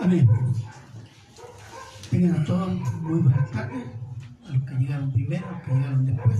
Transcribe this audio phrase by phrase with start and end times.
[0.00, 0.28] Amén.
[2.10, 2.68] Tengan a todos
[3.02, 3.84] muy buenas tardes,
[4.46, 6.38] a los que llegaron primero, a los que llegaron después.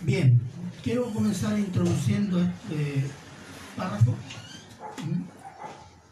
[0.00, 0.40] Bien,
[0.82, 3.10] quiero comenzar introduciendo este
[3.76, 4.14] párrafo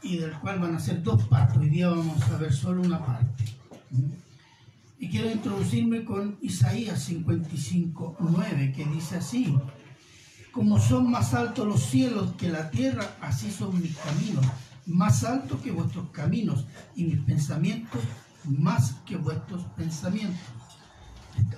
[0.03, 1.59] y del cual van a ser dos partes.
[1.59, 3.45] Hoy día vamos a ver solo una parte.
[4.99, 9.57] Y quiero introducirme con Isaías 55, 9, que dice así,
[10.51, 14.45] como son más altos los cielos que la tierra, así son mis caminos,
[14.91, 18.01] más altos que vuestros caminos, y mis pensamientos
[18.45, 20.41] más que vuestros pensamientos.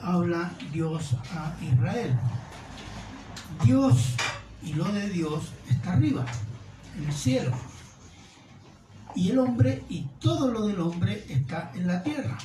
[0.01, 2.17] Habla Dios a Israel.
[3.65, 4.15] Dios
[4.63, 6.25] y lo de Dios está arriba,
[6.97, 7.53] en el cielo.
[9.15, 12.39] Y el hombre y todo lo del hombre está en la tierra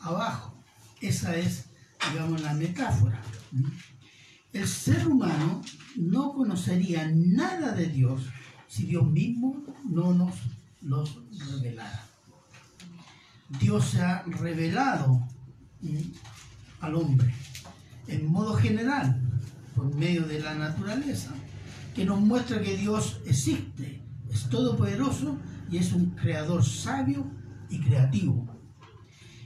[0.00, 0.54] abajo.
[1.00, 1.66] Esa es,
[2.12, 3.20] digamos, la metáfora.
[4.52, 5.62] El ser humano
[5.96, 8.22] no conocería nada de Dios
[8.68, 10.34] si Dios mismo no nos
[10.82, 11.18] los
[11.50, 12.06] revelara.
[13.60, 15.26] Dios se ha revelado
[16.80, 17.34] al hombre
[18.06, 19.20] en modo general,
[19.74, 21.32] por medio de la naturaleza,
[21.94, 25.38] que nos muestra que Dios existe, es todopoderoso
[25.70, 27.30] y es un creador sabio
[27.68, 28.48] y creativo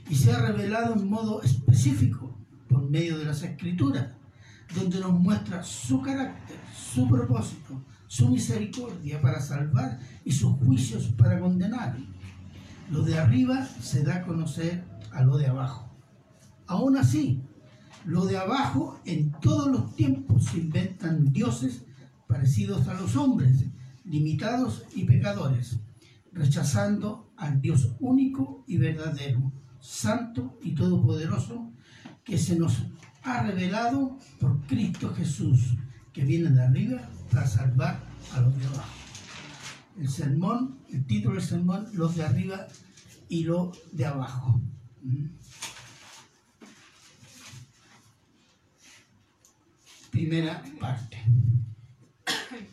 [0.09, 2.37] y se ha revelado en modo específico
[2.67, 4.07] por medio de las escrituras,
[4.75, 7.81] donde nos muestra su carácter, su propósito,
[8.13, 11.97] su misericordia para salvar y sus juicios para condenar.
[12.91, 15.91] Lo de arriba se da a conocer a lo de abajo.
[16.67, 17.41] Aún así,
[18.05, 21.85] lo de abajo en todos los tiempos se inventan dioses
[22.27, 23.65] parecidos a los hombres,
[24.05, 25.79] limitados y pecadores,
[26.31, 31.71] rechazando al Dios único y verdadero santo y todopoderoso
[32.23, 32.77] que se nos
[33.23, 35.75] ha revelado por Cristo Jesús,
[36.13, 37.99] que viene de arriba para salvar
[38.33, 38.93] a los de abajo.
[39.99, 42.67] El sermón, el título del sermón, los de arriba
[43.29, 44.61] y los de abajo.
[50.11, 51.17] Primera parte.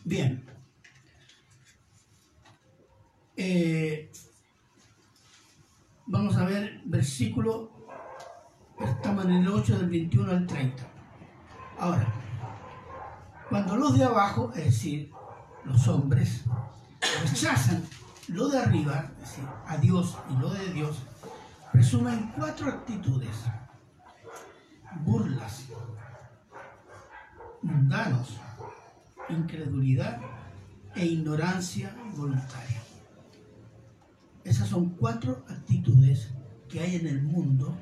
[0.04, 0.44] Bien.
[3.36, 4.10] Eh,
[6.12, 7.70] Vamos a ver versículo,
[8.80, 10.82] estamos en el 8 del 21 al 30.
[11.78, 12.12] Ahora,
[13.50, 15.10] cuando los de abajo, es decir,
[15.64, 16.44] los hombres,
[17.28, 17.82] rechazan
[18.28, 21.02] lo de arriba, es decir, a Dios y lo de Dios,
[21.72, 23.36] presumen cuatro actitudes.
[25.04, 25.64] Burlas,
[27.62, 28.36] mundanos,
[29.28, 30.20] incredulidad
[30.94, 32.80] e ignorancia voluntaria.
[34.44, 36.30] Esas son cuatro actitudes
[36.68, 37.76] que hay en el mundo,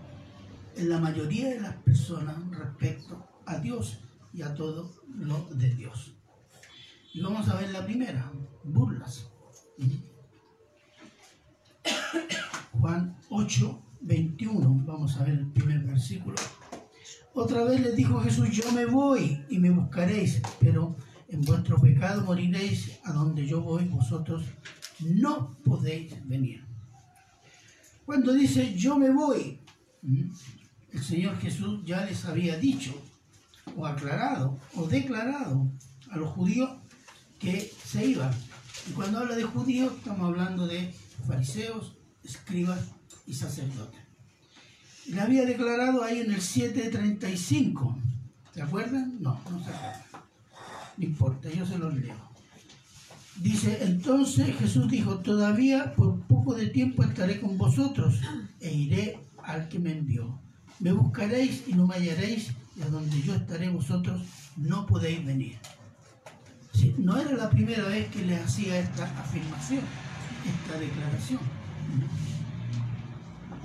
[0.77, 4.01] en la mayoría de las personas respecto a Dios
[4.39, 6.15] y a todo lo de Dios.
[7.13, 8.31] Y vamos a ver la primera,
[8.63, 9.29] burlas.
[12.71, 16.37] Juan 8, 21, vamos a ver el primer versículo.
[17.35, 20.97] Otra vez les dijo Jesús, yo me voy y me buscaréis, pero
[21.29, 24.45] en vuestro pecado moriréis, a donde yo voy vosotros
[25.01, 26.65] no podéis venir.
[28.07, 29.61] Cuando dice yo me voy,
[30.93, 32.95] el Señor Jesús ya les había dicho,
[33.77, 35.69] o aclarado, o declarado
[36.11, 36.71] a los judíos
[37.39, 38.33] que se iban.
[38.89, 40.95] Y cuando habla de judíos, estamos hablando de
[41.27, 42.81] fariseos, escribas
[43.27, 44.01] y sacerdotes.
[45.07, 47.99] Le había declarado ahí en el 735.
[48.55, 49.17] ¿Se acuerdan?
[49.21, 50.03] No, no se acuerdan.
[50.97, 52.29] No importa, yo se los leo.
[53.41, 58.21] Dice, entonces Jesús dijo, todavía por poco de tiempo estaré con vosotros
[58.61, 60.41] e iré al que me envió.
[60.81, 64.23] Me buscaréis y no me hallaréis, y a donde yo estaré vosotros
[64.57, 65.59] no podéis venir.
[66.99, 69.83] no era la primera vez que le hacía esta afirmación,
[70.47, 71.41] esta declaración.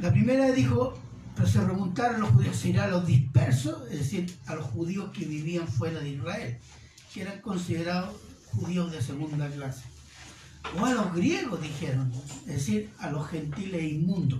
[0.02, 0.98] La primera dijo,
[1.36, 3.84] pero se preguntaron los judíos, ¿será a los dispersos?
[3.92, 6.58] Es decir, a los judíos que vivían fuera de Israel,
[7.14, 8.16] que eran considerados
[8.52, 9.84] judíos de segunda clase.
[10.80, 12.12] O a los griegos, dijeron,
[12.48, 14.40] es decir, a los gentiles inmundos.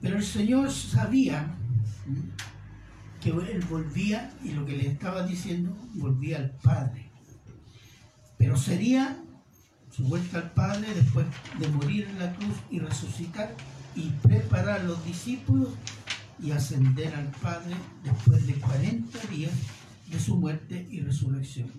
[0.00, 1.54] Pero el Señor sabía
[3.22, 7.10] que él volvía y lo que le estaba diciendo volvía al Padre.
[8.36, 9.22] Pero sería
[9.90, 11.26] su vuelta al Padre después
[11.58, 13.54] de morir en la cruz y resucitar
[13.94, 15.68] y preparar a los discípulos
[16.40, 19.52] y ascender al Padre después de 40 días
[20.10, 21.70] de su muerte y resurrección.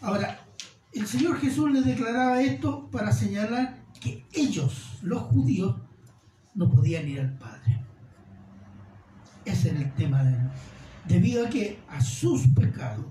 [0.00, 0.46] Ahora,
[0.92, 5.76] el Señor Jesús les declaraba esto para señalar que ellos, los judíos,
[6.54, 7.85] no podían ir al Padre.
[9.46, 10.50] Ese era el tema de él.
[11.06, 13.06] Debido a que a sus pecados,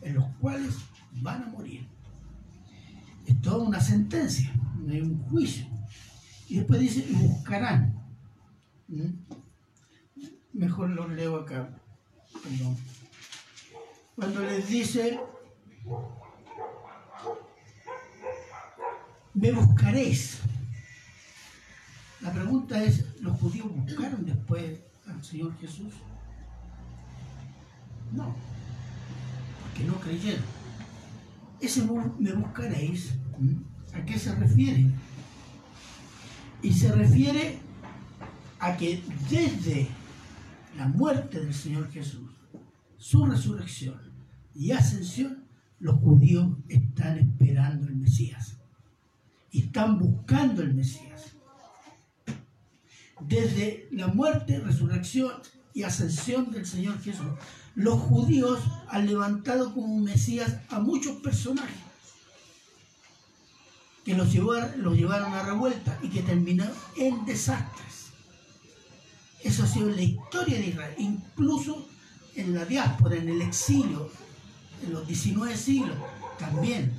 [0.00, 0.76] en los cuales
[1.12, 1.86] van a morir.
[3.26, 5.66] Es toda una sentencia, un juicio.
[6.48, 7.94] Y después dice, buscarán.
[8.88, 9.10] ¿Mm?
[10.52, 11.68] Mejor lo leo acá.
[12.42, 12.76] Perdón.
[14.14, 15.18] Cuando les dice,
[19.34, 20.38] me buscaréis.
[22.20, 25.94] La pregunta es, ¿los judíos buscaron después al Señor Jesús?
[28.12, 28.34] No,
[29.62, 30.44] porque no creyeron.
[31.60, 31.86] Ese
[32.18, 33.14] me buscaréis,
[33.94, 34.86] ¿a qué se refiere?
[36.62, 37.58] Y se refiere
[38.58, 39.88] a que desde
[40.76, 42.30] la muerte del Señor Jesús,
[42.96, 44.00] su resurrección
[44.54, 45.44] y ascensión,
[45.78, 48.58] los judíos están esperando el Mesías.
[49.52, 51.34] Están buscando el Mesías.
[53.20, 55.32] Desde la muerte, resurrección
[55.74, 57.26] y ascensión del Señor Jesús,
[57.74, 61.90] los judíos han levantado como Mesías a muchos personajes
[64.04, 68.06] que los llevaron, a revuelta y que terminaron en desastres.
[69.42, 71.86] Eso ha sido la historia de Israel, incluso
[72.34, 74.10] en la diáspora, en el exilio,
[74.82, 75.96] en los 19 siglos,
[76.38, 76.92] también.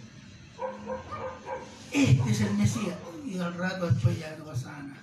[1.91, 2.95] Este es el Mesías.
[3.25, 5.01] Y al rato después ya no pasaba nada.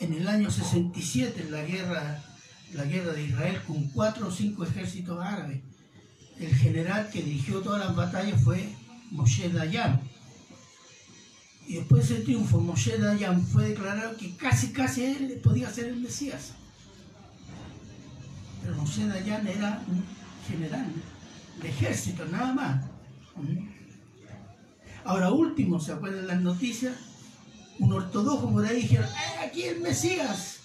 [0.00, 2.24] En el año 67, en la guerra,
[2.72, 5.60] la guerra de Israel, con cuatro o cinco ejércitos árabes,
[6.38, 8.66] el general que dirigió todas las batallas fue
[9.10, 10.00] Moshe Dayan.
[11.66, 15.88] Y después de ese triunfo, Moshe Dayan fue declarado que casi, casi él podía ser
[15.88, 16.52] el Mesías.
[18.62, 20.02] Pero Moshe Dayan era un
[20.48, 20.86] general
[21.60, 22.84] de ejército, nada más.
[25.04, 27.09] Ahora último, ¿se acuerdan las noticias?
[27.80, 30.58] Un ortodoxo por ahí dijeron, ¡Eh, aquí el Mesías!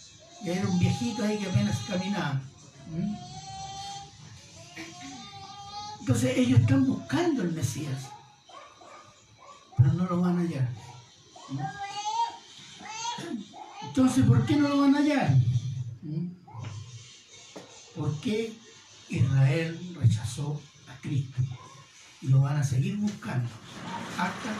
[0.44, 2.42] Y era un viejito ahí que apenas caminaba.
[6.00, 8.10] Entonces ellos están buscando el Mesías,
[9.76, 10.70] pero no lo van a hallar.
[13.82, 15.34] Entonces, ¿por qué no lo van a hallar?
[17.96, 18.54] Porque
[19.10, 21.42] Israel rechazó a Cristo
[22.22, 23.50] y lo van a seguir buscando.
[24.20, 24.54] ¿Hasta,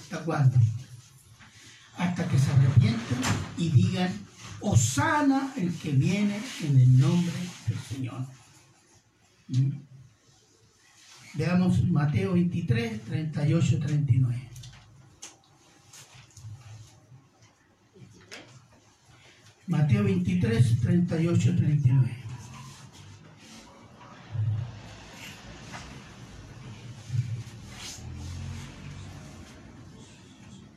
[0.00, 0.56] hasta cuándo?
[1.96, 3.18] Hasta que se arrepientan
[3.56, 4.12] y digan,
[4.60, 7.34] Osana el que viene en el nombre
[7.68, 8.26] del Señor.
[9.48, 9.70] ¿Mm?
[11.34, 14.48] Veamos Mateo 23, 38, 39.
[19.66, 22.25] Mateo 23, 38, 39.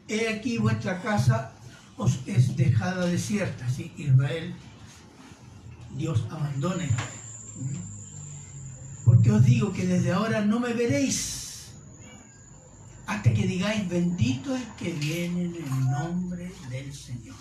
[0.10, 1.54] He aquí vuestra casa
[1.96, 3.70] os es dejada desierta.
[3.70, 4.56] Si Israel,
[5.96, 7.84] Dios abandone Israel.
[9.06, 11.40] Porque os digo que desde ahora no me veréis
[13.06, 17.36] hasta que digáis bendito el que viene en el nombre del Señor.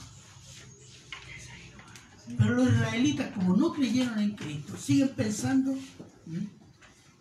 [2.37, 5.75] Pero los israelitas, como no creyeron en Cristo, siguen pensando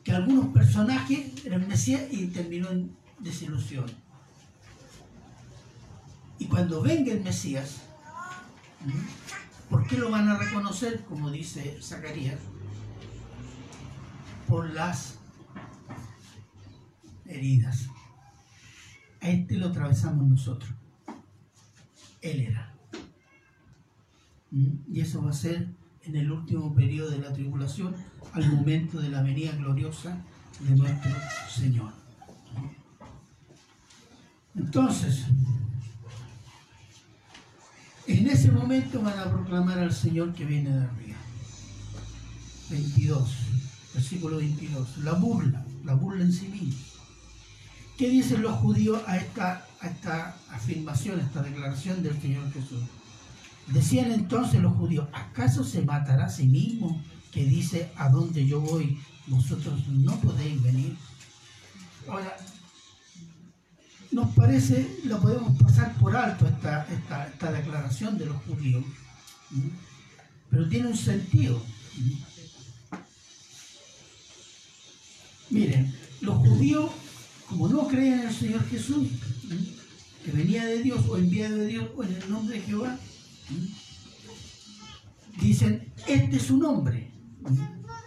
[0.04, 3.86] que algunos personajes eran Mesías y terminó en desilusión.
[6.40, 7.82] Y cuando venga el Mesías,
[9.70, 12.40] ¿por qué lo van a reconocer, como dice Zacarías?
[14.48, 15.20] Por las
[17.26, 17.88] heridas.
[19.22, 20.72] A este lo atravesamos nosotros.
[22.22, 22.74] Él era.
[24.52, 27.94] Y eso va a ser en el último periodo de la tribulación,
[28.32, 30.22] al momento de la venida gloriosa
[30.62, 31.12] de nuestro
[31.50, 31.92] Señor.
[34.56, 35.26] Entonces,
[38.18, 41.18] en ese momento van a proclamar al Señor que viene de arriba.
[42.70, 43.30] 22,
[43.94, 44.98] versículo 22.
[45.00, 46.82] La burla, la burla en sí misma.
[47.98, 52.84] ¿Qué dicen los judíos a esta, a esta afirmación, a esta declaración del Señor Jesús?
[53.68, 58.62] Decían entonces los judíos, ¿acaso se matará a sí mismo que dice, a donde yo
[58.62, 60.96] voy, vosotros no podéis venir?
[62.08, 62.38] Ahora,
[64.12, 68.84] nos parece, lo podemos pasar por alto esta, declaración de los judíos,
[70.50, 71.62] pero tiene un sentido.
[75.50, 76.92] Miren, los judíos,
[77.50, 79.08] como no creen en el Señor Jesús,
[80.24, 82.98] que venía de Dios o enviado de Dios o en el nombre de Jehová,
[85.40, 87.12] dicen, este es un hombre,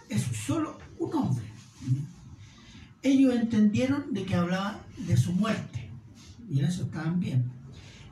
[0.09, 1.45] es solo un hombre.
[3.03, 5.70] Ellos entendieron de que hablaba de su muerte
[6.51, 7.49] y en eso estaban bien.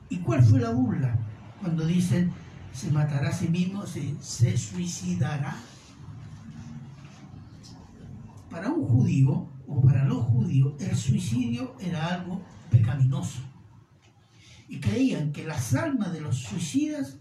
[0.08, 1.14] ¿Y cuál fue la burla?
[1.60, 2.32] Cuando dicen,
[2.72, 5.54] se matará a sí mismo, se, suicidará.
[8.50, 13.40] Para un judío, o para los judíos, el suicidio era algo pecaminoso.
[14.68, 17.18] Y creían que las almas de los suicidas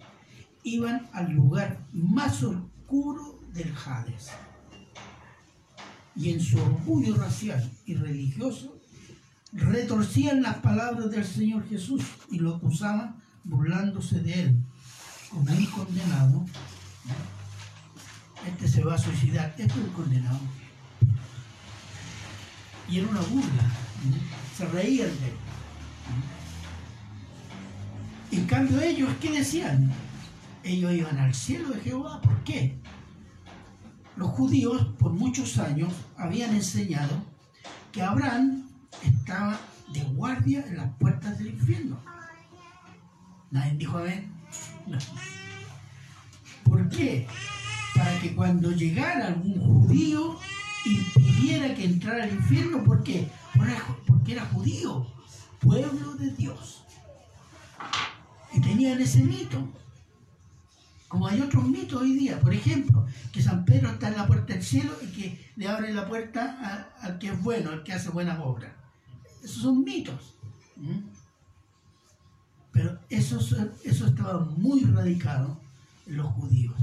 [0.63, 4.29] iban al lugar más oscuro del Hades.
[6.15, 8.78] Y en su orgullo racial y religioso,
[9.51, 14.57] retorcían las palabras del Señor Jesús y lo acusaban burlándose de él
[15.29, 16.45] como un condenado.
[18.47, 20.39] Este se va a suicidar, este es un condenado.
[22.89, 23.69] Y era una burla,
[24.57, 25.33] se reían de él.
[28.31, 29.91] En cambio ellos, ¿qué decían?
[30.63, 32.21] Ellos iban al cielo de Jehová.
[32.21, 32.77] ¿Por qué?
[34.15, 37.23] Los judíos por muchos años habían enseñado
[37.91, 38.58] que Abraham
[39.03, 39.59] estaba
[39.93, 41.99] de guardia en las puertas del infierno.
[43.51, 44.31] Nadie dijo amén.
[44.87, 44.97] No.
[46.63, 47.27] ¿Por qué?
[47.95, 50.37] Para que cuando llegara algún judío
[50.85, 53.27] impidiera que entrara al infierno, ¿por qué?
[54.07, 55.07] Porque era judío,
[55.59, 56.83] pueblo de Dios.
[58.53, 59.67] Y tenían ese mito.
[61.07, 64.53] Como hay otros mitos hoy día, por ejemplo, que San Pedro está en la puerta
[64.53, 68.09] del cielo y que le abre la puerta al que es bueno, al que hace
[68.09, 68.71] buenas obras.
[69.43, 70.35] Esos son mitos.
[72.71, 73.39] Pero eso,
[73.83, 75.59] eso estaba muy radicado
[76.07, 76.75] en los judíos.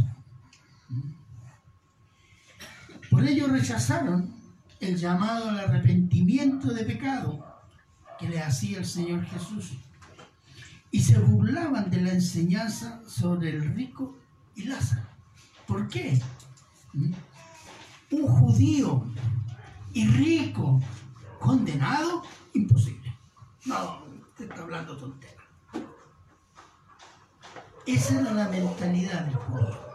[3.11, 4.35] Por ello rechazaron
[4.81, 7.45] el llamado al arrepentimiento de pecado
[8.19, 9.73] que le hacía el Señor Jesús
[10.91, 14.17] y se burlaban de la enseñanza sobre el rico
[14.55, 15.07] y Lázaro.
[15.67, 16.21] ¿Por qué?
[18.11, 19.05] Un judío
[19.93, 20.81] y rico
[21.39, 22.23] condenado,
[22.57, 23.17] imposible.
[23.65, 25.43] No, usted está hablando tontera.
[27.87, 29.87] Esa era la mentalidad del judío.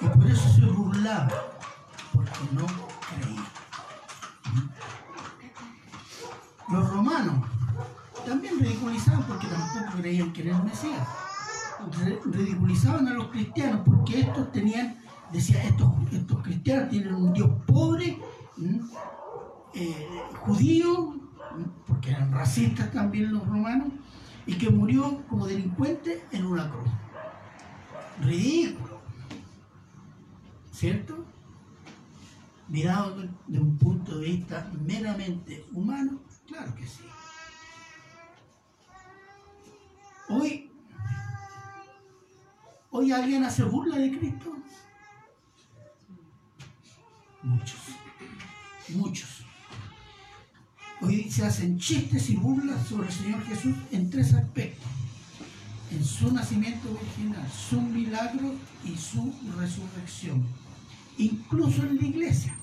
[0.00, 1.30] Y por eso se burlaba,
[2.12, 2.66] porque no
[3.08, 3.44] creía.
[6.68, 7.44] Los romanos
[8.26, 11.08] también ridiculizaban porque tampoco creían que era el Mesías.
[12.26, 18.18] Ridiculizaban a los cristianos porque estos tenían, decía, estos, estos cristianos tienen un Dios pobre,
[19.74, 21.20] eh, judío,
[21.86, 23.88] porque eran racistas también los romanos,
[24.46, 26.90] y que murió como delincuente en una cruz.
[28.22, 29.00] Ridículo.
[30.72, 31.24] ¿Cierto?
[32.68, 37.04] Mirado de un punto de vista meramente humano, claro que sí.
[40.28, 40.70] Hoy,
[42.90, 44.56] hoy alguien hace burla de Cristo.
[47.42, 47.80] Muchos,
[48.90, 49.37] muchos.
[51.00, 54.90] Hoy se hacen chistes y burlas sobre el Señor Jesús en tres aspectos.
[55.92, 60.44] En su nacimiento original, su milagro y su resurrección.
[61.16, 62.54] Incluso en la iglesia.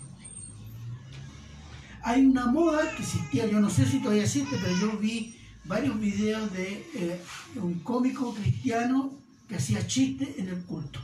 [2.03, 5.99] Hay una moda que existía, yo no sé si todavía existe, pero yo vi varios
[5.99, 7.21] videos de eh,
[7.55, 9.11] un cómico cristiano
[9.47, 10.99] que hacía chistes en el culto.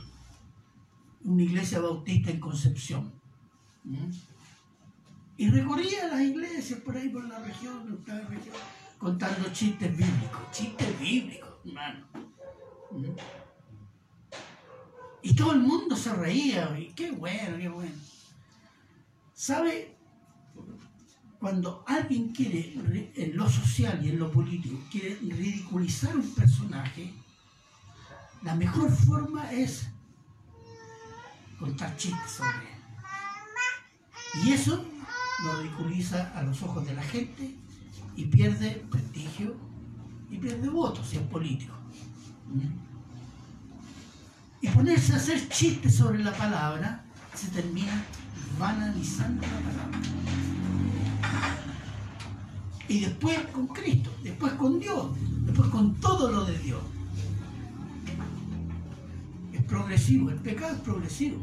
[1.24, 3.10] Una iglesia bautista en Concepción.
[3.84, 4.31] ¿Mm?
[5.42, 8.54] Y recorría las iglesias por ahí, por la región, región
[8.96, 10.40] contando chistes bíblicos.
[10.52, 12.06] Chistes bíblicos, hermano.
[12.92, 13.06] ¿Mm?
[15.22, 16.72] Y todo el mundo se reía.
[16.94, 17.96] Qué bueno, qué bueno.
[19.34, 19.96] ¿Sabe?
[21.40, 27.12] cuando alguien quiere, en lo social y en lo político, quiere ridiculizar un personaje,
[28.44, 29.88] la mejor forma es
[31.58, 34.44] contar chistes sobre él.
[34.44, 34.91] Y eso
[35.44, 37.56] lo ridiculiza a los ojos de la gente
[38.16, 39.56] y pierde prestigio
[40.30, 41.74] y pierde votos si es político.
[44.60, 48.04] Y ponerse a hacer chistes sobre la palabra se termina
[48.58, 49.98] banalizando la palabra
[52.92, 55.06] y después con Cristo, después con Dios,
[55.46, 56.80] después con todo lo de Dios.
[59.52, 61.38] Es progresivo, el pecado es progresivo.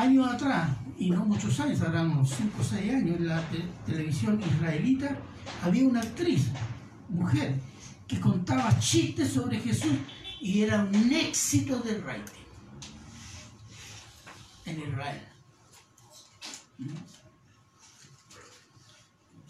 [0.00, 3.44] Años atrás, y no muchos años, ahora unos 5 o 6 años, en la
[3.84, 5.14] televisión israelita
[5.62, 6.46] había una actriz,
[7.10, 7.60] mujer,
[8.08, 9.92] que contaba chistes sobre Jesús
[10.40, 12.46] y era un éxito del rating
[14.64, 15.22] en Israel.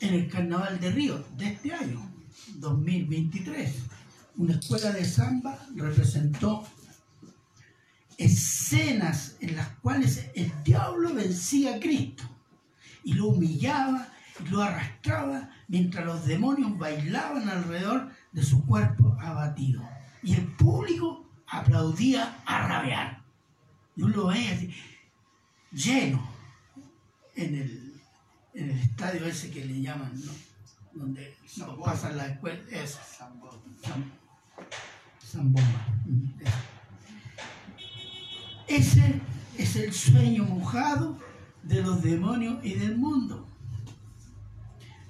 [0.00, 2.11] En el Carnaval de Río de este año,
[2.57, 3.73] 2023,
[4.38, 6.66] una escuela de samba representó
[8.21, 12.25] escenas en las cuales el diablo vencía a Cristo
[13.03, 14.09] y lo humillaba
[14.39, 19.83] y lo arrastraba mientras los demonios bailaban alrededor de su cuerpo abatido.
[20.23, 23.23] Y el público aplaudía a rabiar.
[23.97, 24.75] Y uno lo ve así,
[25.73, 26.23] lleno
[27.35, 28.00] en el,
[28.55, 30.33] en el estadio ese que le llaman, ¿no?
[30.93, 33.41] Donde no, pasan la escuela, es San,
[35.19, 35.87] San Bomba.
[38.71, 39.21] Ese
[39.59, 41.19] es el sueño mojado
[41.65, 43.45] de los demonios y del mundo.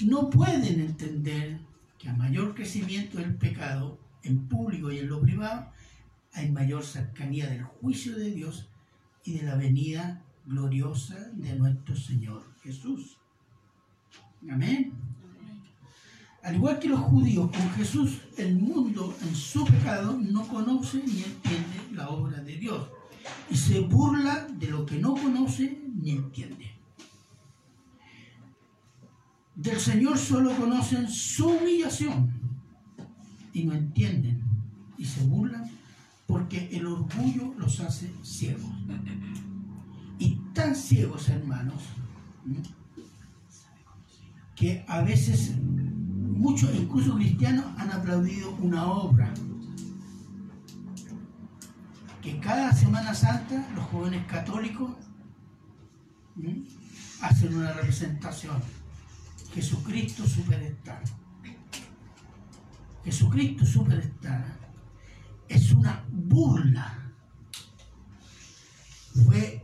[0.02, 1.60] No pueden entender
[1.98, 5.70] que a mayor crecimiento del pecado en público y en lo privado,
[6.32, 8.70] hay mayor cercanía del juicio de Dios
[9.24, 13.18] y de la venida gloriosa de nuestro Señor Jesús.
[14.50, 14.94] Amén.
[16.42, 21.24] Al igual que los judíos con Jesús, el mundo en su pecado no conoce ni
[21.24, 22.88] entiende la obra de Dios
[23.50, 26.70] y se burla de lo que no conoce ni entiende.
[29.54, 32.32] Del Señor solo conocen su humillación
[33.52, 34.42] y no entienden
[34.96, 35.70] y se burlan
[36.26, 38.70] porque el orgullo los hace ciegos.
[40.18, 41.82] Y tan ciegos, hermanos,
[44.54, 49.32] que a veces muchos, incluso cristianos, han aplaudido una obra.
[52.22, 54.90] Que cada Semana Santa los jóvenes católicos
[57.22, 58.62] hacen una representación.
[59.54, 61.02] Jesucristo superstar.
[63.04, 64.44] Jesucristo superstar
[65.48, 67.10] es una burla.
[69.24, 69.62] Fue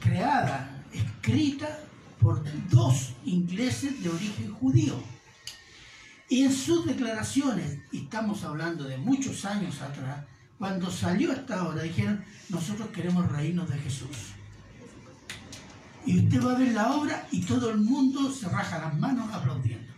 [0.00, 1.80] creada, escrita
[2.20, 5.02] por dos ingleses de origen judío.
[6.28, 10.24] Y en sus declaraciones, y estamos hablando de muchos años atrás,
[10.58, 14.34] cuando salió esta obra, dijeron, nosotros queremos reírnos de Jesús.
[16.06, 19.32] Y usted va a ver la obra y todo el mundo se raja las manos
[19.32, 19.92] aplaudiendo.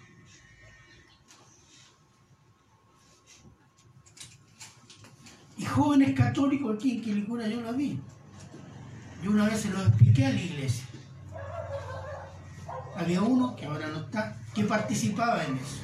[5.58, 7.98] Y jóvenes católicos aquí en Quilicura yo la vi.
[9.22, 10.84] Yo una vez se lo expliqué a la iglesia.
[12.96, 15.78] Había uno, que ahora no está, que participaba en eso.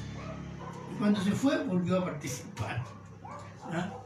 [0.93, 2.83] Y cuando se fue, volvió a participar.
[3.71, 4.02] ¿Ah?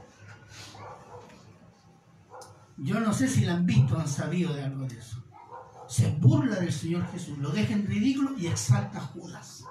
[2.78, 5.22] Yo no sé si la han visto o han sabido de algo de eso.
[5.88, 9.64] Se burla del Señor Jesús, lo deja en ridículo y exalta a Judas.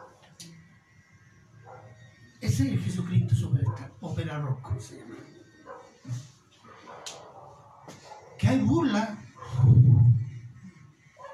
[2.41, 4.71] Ese es el Jesucristo superstar, ópera rock.
[8.37, 9.17] Que hay burla,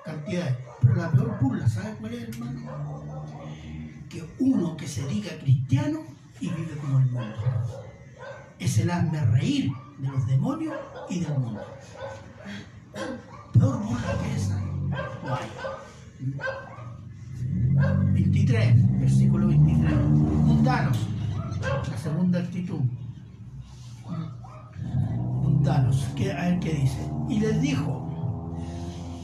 [0.04, 3.26] cantidades, pero la peor burla, ¿sabes cuál es, hermano?
[4.10, 6.04] Que uno que se diga cristiano
[6.40, 7.36] y vive como el mundo.
[8.60, 10.76] Es el hazme reír de los demonios
[11.10, 11.62] y del mundo.
[13.54, 15.50] Peor burla que esa, no hay.
[18.14, 19.94] 23, versículo 23.
[19.94, 20.98] Mundanos,
[21.90, 22.82] la segunda actitud
[25.62, 26.08] mundanos.
[26.38, 27.12] A ver qué dice.
[27.30, 28.58] Y les dijo,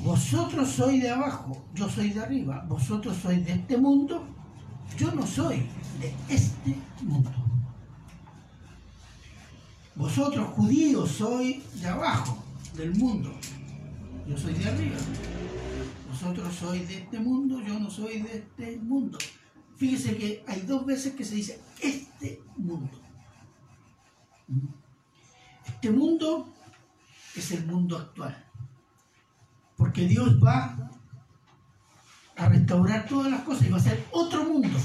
[0.03, 4.23] vosotros sois de abajo, yo soy de arriba, vosotros sois de este mundo,
[4.97, 5.67] yo no soy
[5.99, 7.46] de este mundo.
[9.97, 12.43] Vosotros judíos sois de abajo,
[12.75, 13.33] del mundo,
[14.27, 14.97] yo soy de arriba.
[16.07, 19.17] Vosotros sois de este mundo, yo no soy de este mundo.
[19.75, 22.91] Fíjese que hay dos veces que se dice este mundo.
[25.65, 26.53] Este mundo
[27.35, 28.45] es el mundo actual.
[29.77, 30.91] Porque Dios va
[32.35, 34.77] a restaurar todas las cosas y va a ser otro mundo.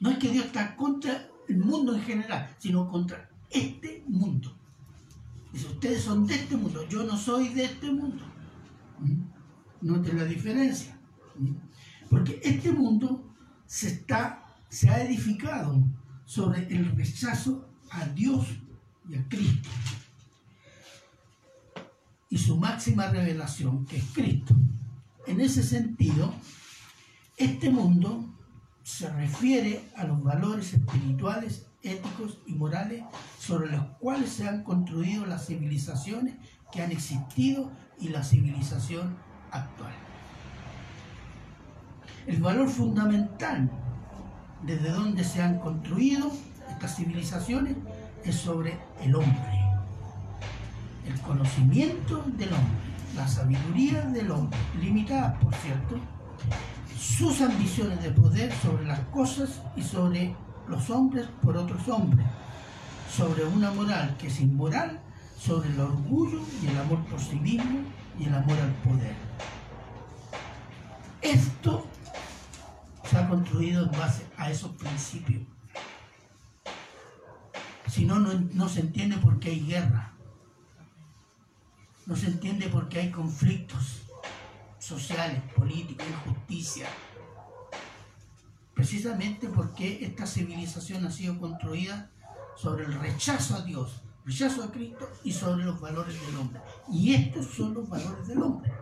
[0.00, 4.56] No es que Dios está contra el mundo en general, sino contra este mundo.
[5.52, 8.24] Dice, ustedes son de este mundo, yo no soy de este mundo.
[9.80, 10.98] Noten la diferencia.
[12.10, 13.34] Porque este mundo
[13.66, 15.82] se, está, se ha edificado
[16.24, 18.46] sobre el rechazo a Dios
[19.08, 19.68] y a Cristo.
[22.28, 24.54] Y su máxima revelación, que es Cristo.
[25.26, 26.34] En ese sentido,
[27.36, 28.35] este mundo
[28.86, 33.02] se refiere a los valores espirituales, éticos y morales
[33.36, 36.36] sobre los cuales se han construido las civilizaciones
[36.70, 39.16] que han existido y la civilización
[39.50, 39.92] actual.
[42.28, 43.68] El valor fundamental
[44.62, 46.30] desde donde se han construido
[46.70, 47.76] estas civilizaciones
[48.22, 49.64] es sobre el hombre.
[51.04, 55.98] El conocimiento del hombre, la sabiduría del hombre, limitada por cierto,
[56.98, 60.34] sus ambiciones de poder sobre las cosas y sobre
[60.68, 62.26] los hombres por otros hombres,
[63.14, 65.00] sobre una moral que es inmoral,
[65.38, 67.80] sobre el orgullo y el amor por sí mismo
[68.18, 69.14] y el amor al poder.
[71.22, 71.86] Esto
[73.08, 75.42] se ha construido en base a esos principios.
[77.88, 80.12] Si no, no, se entiende por qué hay guerra.
[82.06, 84.05] No se entiende por qué hay conflictos
[84.86, 86.86] sociales, políticos, injusticia.
[88.72, 92.10] Precisamente porque esta civilización ha sido construida
[92.56, 96.60] sobre el rechazo a Dios, rechazo a Cristo y sobre los valores del hombre.
[96.90, 98.72] Y estos son los valores del hombre.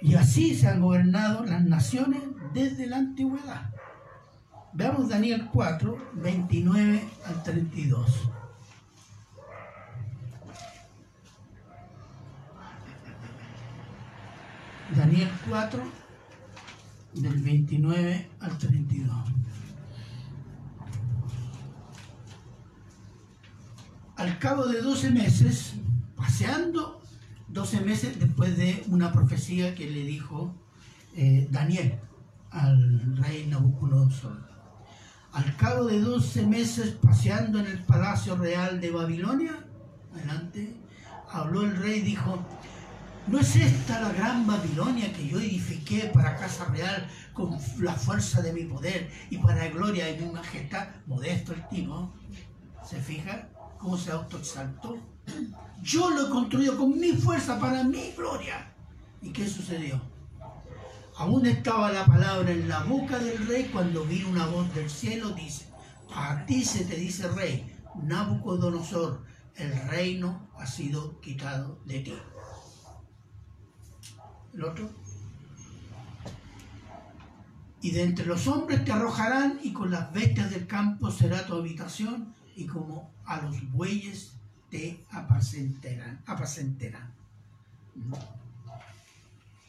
[0.00, 3.70] Y así se han gobernado las naciones desde la antigüedad.
[4.74, 8.28] Veamos Daniel 4, 29 al 32.
[14.96, 15.82] Daniel 4,
[17.14, 19.16] del 29 al 32.
[24.16, 25.74] Al cabo de 12 meses,
[26.16, 27.02] paseando
[27.48, 30.54] 12 meses después de una profecía que le dijo
[31.16, 31.98] eh, Daniel
[32.50, 34.48] al rey Nabucodonosor.
[35.32, 39.66] Al cabo de 12 meses paseando en el palacio real de Babilonia,
[40.14, 40.76] adelante,
[41.32, 42.44] habló el rey y dijo,
[43.26, 48.42] ¿no es esta la gran Babilonia que yo edifiqué para casa real con la fuerza
[48.42, 50.88] de mi poder y para la gloria de mi majestad?
[51.06, 52.12] Modesto el tipo,
[52.88, 54.98] ¿se fija cómo se autoexaltó?
[55.82, 58.72] Yo lo he construido con mi fuerza para mi gloria.
[59.22, 60.00] ¿Y qué sucedió?
[61.16, 65.30] Aún estaba la palabra en la boca del rey cuando vino una voz del cielo,
[65.30, 65.66] dice,
[66.14, 69.22] a ti se te dice rey, Nabucodonosor,
[69.54, 72.14] el reino ha sido quitado de ti.
[74.54, 74.90] El otro.
[77.82, 81.54] Y de entre los hombres te arrojarán y con las bestias del campo será tu
[81.54, 84.32] habitación y como a los bueyes
[84.70, 86.22] te apacentarán.
[86.24, 87.12] apacentarán.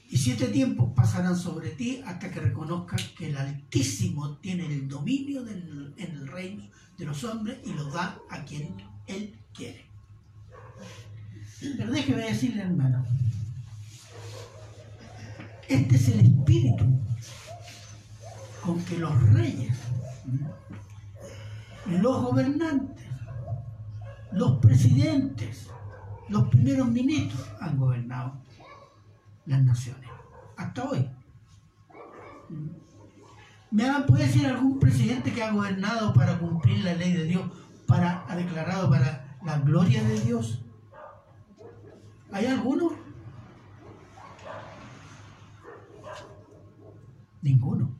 [0.09, 5.45] Y siete tiempos pasarán sobre ti hasta que reconozcas que el Altísimo tiene el dominio
[5.47, 6.63] en el reino
[6.97, 8.75] de los hombres y lo da a quien
[9.07, 9.85] Él quiere.
[11.59, 13.05] Pero déjeme decirle, hermano,
[15.67, 16.85] este es el espíritu
[18.63, 19.77] con que los reyes,
[21.85, 23.05] los gobernantes,
[24.31, 25.67] los presidentes,
[26.29, 28.33] los primeros ministros han gobernado
[29.45, 30.09] las naciones,
[30.57, 31.09] hasta hoy.
[33.71, 37.43] ¿Me puede decir algún presidente que ha gobernado para cumplir la ley de Dios,
[37.85, 40.63] para, ha declarado para la gloria de Dios?
[42.31, 43.04] ¿Hay alguno?
[47.45, 47.91] Ninguno.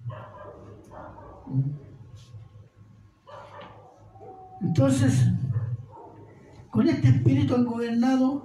[4.60, 5.28] Entonces,
[6.72, 8.44] con este espíritu han gobernado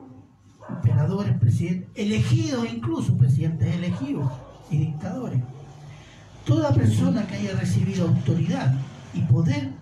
[0.68, 4.30] emperadores, presidentes, elegidos incluso, presidentes elegidos
[4.70, 5.40] y dictadores.
[6.44, 8.74] Toda persona que haya recibido autoridad
[9.14, 9.72] y poder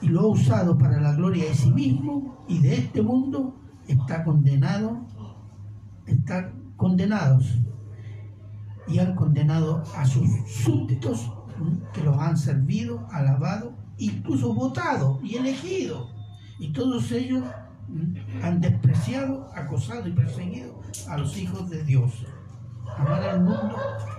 [0.00, 4.24] y lo ha usado para la gloria de sí mismo y de este mundo está
[4.24, 5.04] condenado,
[6.06, 7.58] está condenados
[8.90, 11.32] y han condenado a sus súbditos
[11.92, 16.08] que los han servido, alabado, incluso votado y elegido
[16.60, 17.42] y todos ellos
[18.42, 22.12] han despreciado, acosado y perseguido a los hijos de Dios.
[22.98, 23.76] Amar al mundo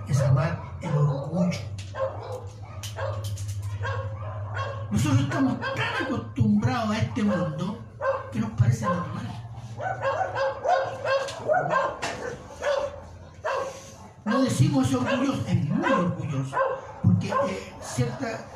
[0.08, 1.58] es amar el orgullo.
[4.90, 7.78] Nosotros estamos tan acostumbrados a este mundo
[8.32, 9.28] que nos parece normal.
[14.24, 16.56] No decimos es orgulloso, es muy orgulloso,
[17.02, 17.72] porque eh,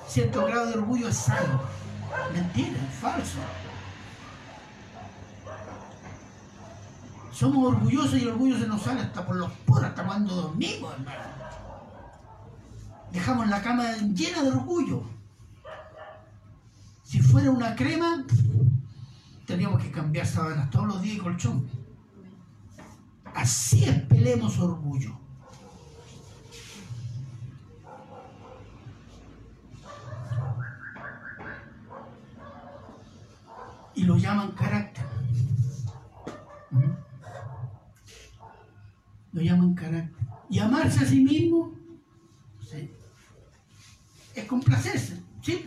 [0.06, 1.60] cierto grado de orgullo es sano.
[2.32, 3.38] Mentira, es falso.
[7.32, 10.92] Somos orgullosos y el orgullo se nos sale hasta por los poros, hasta cuando dormimos,
[10.94, 11.20] hermano.
[13.12, 15.02] Dejamos la cama llena de orgullo.
[17.02, 18.24] Si fuera una crema,
[19.44, 21.68] tendríamos que cambiar sábanas todos los días y colchón.
[23.34, 25.25] Así espelemos orgullo.
[33.96, 35.04] Y lo llaman carácter.
[36.70, 37.06] ¿Mm?
[39.36, 40.16] lo llaman carácter.
[40.48, 41.72] Y amarse a sí mismo
[44.34, 45.20] es complacerse.
[45.42, 45.64] ¿sí?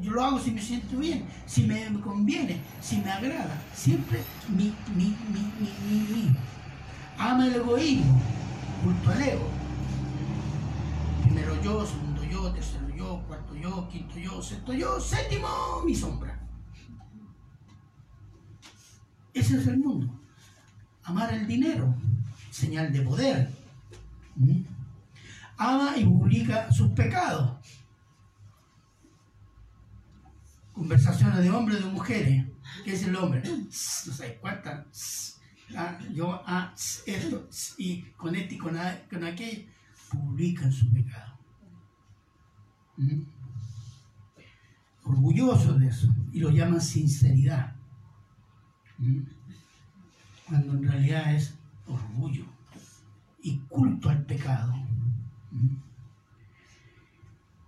[0.00, 3.60] Yo lo hago si me siento bien, si me conviene, si me agrada.
[3.74, 6.36] Siempre mi, mi, mi, mi, mi, mi.
[7.18, 8.20] Ama el egoísmo,
[8.82, 9.48] culto al ego.
[11.24, 15.48] Primero yo, segundo yo, tercero yo, cuarto yo, quinto yo, sexto yo, séptimo
[15.84, 16.43] mi sombra.
[19.34, 20.18] Ese es el mundo.
[21.02, 21.94] Amar el dinero,
[22.50, 23.50] señal de poder.
[24.36, 24.62] ¿Mm?
[25.58, 27.54] Ama y publica sus pecados.
[30.74, 32.44] conversaciones de hombres y de mujeres.
[32.84, 33.42] ¿Qué es el hombre?
[33.46, 35.40] No sé cuántas.
[35.74, 36.74] Ah, yo, ah,
[37.06, 38.76] esto, y con este y con,
[39.08, 39.64] con aquello,
[40.10, 41.38] publican su pecado.
[42.96, 43.22] ¿Mm?
[45.04, 46.08] Orgulloso de eso.
[46.32, 47.74] Y lo llaman sinceridad.
[50.46, 51.54] Cuando en realidad es
[51.86, 52.44] orgullo
[53.42, 54.74] y culto al pecado.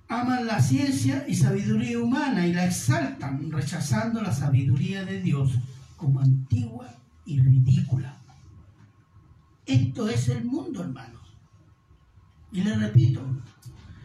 [0.09, 5.59] Aman la ciencia y sabiduría humana y la exaltan, rechazando la sabiduría de Dios
[5.97, 6.89] como antigua
[7.25, 8.17] y ridícula.
[9.67, 11.23] Esto es el mundo, hermanos.
[12.53, 13.21] Y le repito,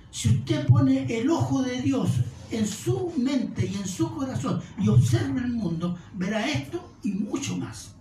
[0.10, 2.10] si usted pone el ojo de Dios
[2.52, 7.58] en su mente y en su corazón y observa el mundo, verá esto y mucho
[7.58, 7.96] más.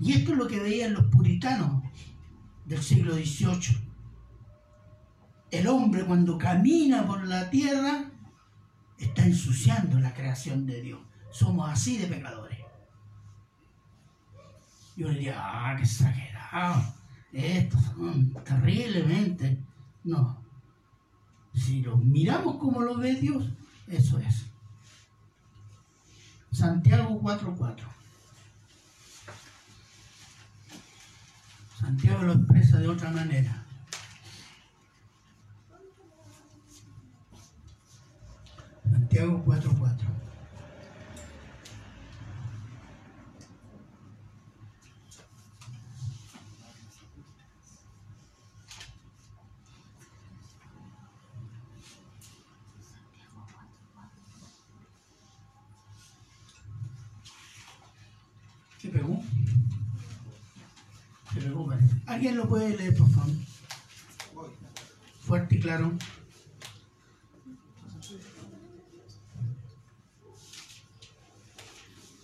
[0.00, 1.82] Y esto es lo que veían los puritanos
[2.66, 3.90] del siglo XVIII
[5.50, 8.04] el hombre cuando camina por la tierra
[8.98, 11.00] está ensuciando la creación de Dios.
[11.30, 12.58] Somos así de pecadores.
[14.96, 16.94] Yo diría, ah, qué exagerado.
[17.32, 19.58] Estos son terriblemente.
[20.04, 20.39] No.
[21.54, 23.48] Si los miramos como lo ve Dios,
[23.88, 24.46] eso es.
[26.52, 27.76] Santiago 4.4.
[31.78, 33.64] Santiago lo expresa de otra manera.
[38.90, 40.19] Santiago 4.4.
[62.20, 63.34] ¿Alguien lo puede leer, por favor?
[65.22, 65.96] Fuerte y claro.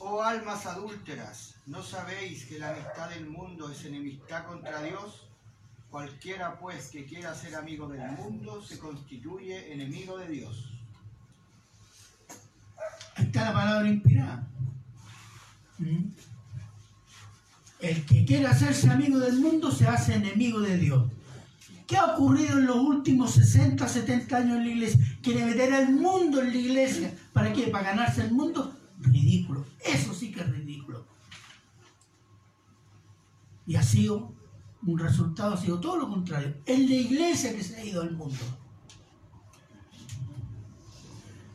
[0.01, 5.31] Oh almas adúlteras, ¿no sabéis que la amistad del mundo es enemistad contra Dios?
[5.91, 10.75] Cualquiera pues que quiera ser amigo del mundo se constituye enemigo de Dios.
[13.15, 14.47] Ahí está la palabra inspirada.
[15.79, 16.11] ¿Mm?
[17.81, 21.11] El que quiera hacerse amigo del mundo se hace enemigo de Dios.
[21.87, 25.19] ¿Qué ha ocurrido en los últimos 60, 70 años en la iglesia?
[25.23, 27.15] Quiere meter al mundo en la iglesia.
[27.33, 27.69] ¿Para qué?
[27.69, 28.77] ¿Para ganarse el mundo?
[29.01, 29.65] ridículo.
[29.85, 31.05] Eso sí que es ridículo.
[33.67, 34.33] Y ha sido,
[34.87, 36.55] un resultado ha sido todo lo contrario.
[36.65, 38.37] Es la iglesia que se ha ido al mundo.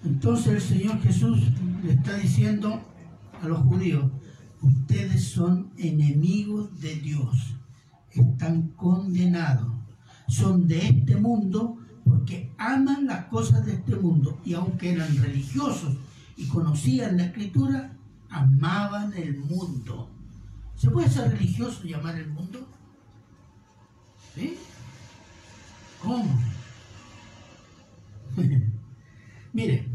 [0.03, 1.39] Entonces el Señor Jesús
[1.83, 2.81] le está diciendo
[3.41, 4.05] a los judíos,
[4.61, 7.55] ustedes son enemigos de Dios,
[8.11, 9.71] están condenados,
[10.27, 15.95] son de este mundo porque aman las cosas de este mundo y aunque eran religiosos,
[16.37, 17.95] y conocían la escritura,
[18.29, 20.09] amaban el mundo.
[20.75, 22.67] ¿Se puede ser religioso y amar el mundo?
[24.33, 24.57] ¿Sí?
[26.01, 26.25] ¿Cómo?
[29.53, 29.87] Mire,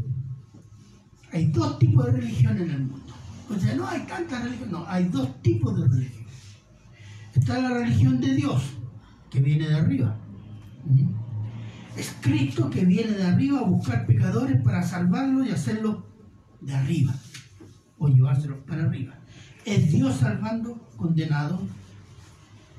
[1.33, 3.13] hay dos tipos de religión en el mundo.
[3.49, 6.25] O sea, no hay tantas religiones, no, hay dos tipos de religión.
[7.33, 8.63] Está la religión de Dios,
[9.29, 10.17] que viene de arriba.
[10.85, 11.09] ¿Mm?
[11.95, 16.03] Es Cristo que viene de arriba a buscar pecadores para salvarlos y hacerlos
[16.61, 17.13] de arriba
[17.97, 19.15] o llevárselos para arriba.
[19.65, 21.61] Es Dios salvando condenados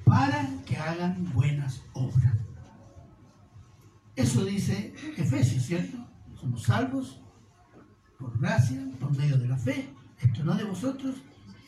[0.04, 2.34] para que hagan buenas obras.
[4.16, 5.98] Eso dice Efesios, ¿cierto?
[6.34, 7.20] Somos salvos
[8.18, 9.88] por gracia, por medio de la fe.
[10.20, 11.16] Esto no de vosotros,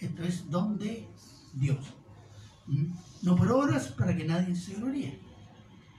[0.00, 1.06] esto es don de
[1.54, 1.94] Dios.
[2.66, 2.86] ¿Mm?
[3.22, 5.20] No por obras para que nadie se gloríe.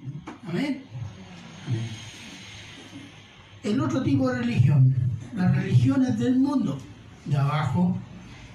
[0.02, 0.50] ¿Mm?
[0.50, 0.84] Amén.
[1.68, 1.82] Amén.
[3.64, 6.78] El otro tipo de religión las religiones del mundo
[7.26, 7.96] de abajo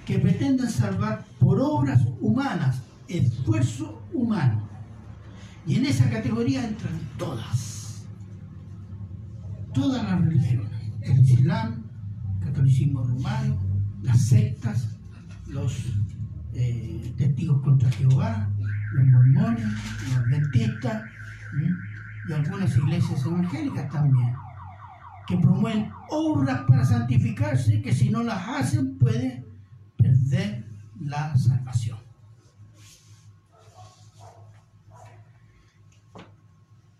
[0.05, 4.67] que pretenden salvar por obras humanas, esfuerzo humano.
[5.65, 8.05] Y en esa categoría entran todas,
[9.73, 11.83] todas las religiones, el Islam,
[12.39, 13.57] el catolicismo romano,
[14.01, 14.97] las sectas,
[15.47, 15.85] los
[16.53, 18.49] eh, testigos contra Jehová,
[18.93, 21.03] los mormones, los adventistas
[22.29, 24.35] y algunas iglesias evangélicas también
[25.27, 29.45] que promueven obras para santificarse, que si no las hacen puede
[29.97, 30.65] perder
[31.01, 31.99] la salvación.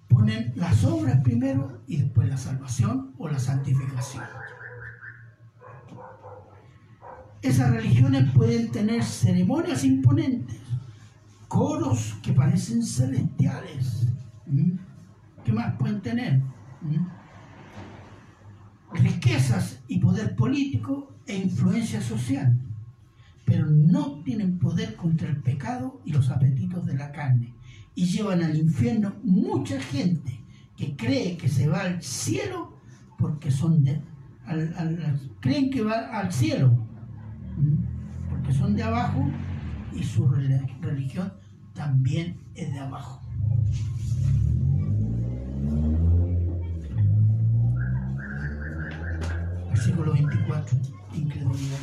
[0.10, 4.26] Ponen las obras primero y después la salvación o la santificación.
[7.42, 10.58] Esas religiones pueden tener ceremonias imponentes,
[11.48, 14.08] coros que parecen celestiales.
[15.44, 16.42] ¿Qué más pueden tener?
[18.92, 22.58] Riquezas y poder político e influencia social,
[23.46, 27.54] pero no tienen poder contra el pecado y los apetitos de la carne,
[27.96, 30.40] y llevan al infierno mucha gente
[30.76, 32.78] que cree que se va al cielo
[33.18, 34.02] porque son de,
[35.40, 36.87] creen que va al cielo,
[38.30, 39.30] porque son de abajo
[39.94, 41.34] y su religión
[41.74, 43.22] también es de abajo.
[49.70, 50.78] Versículo 24,
[51.14, 51.80] incredulidad.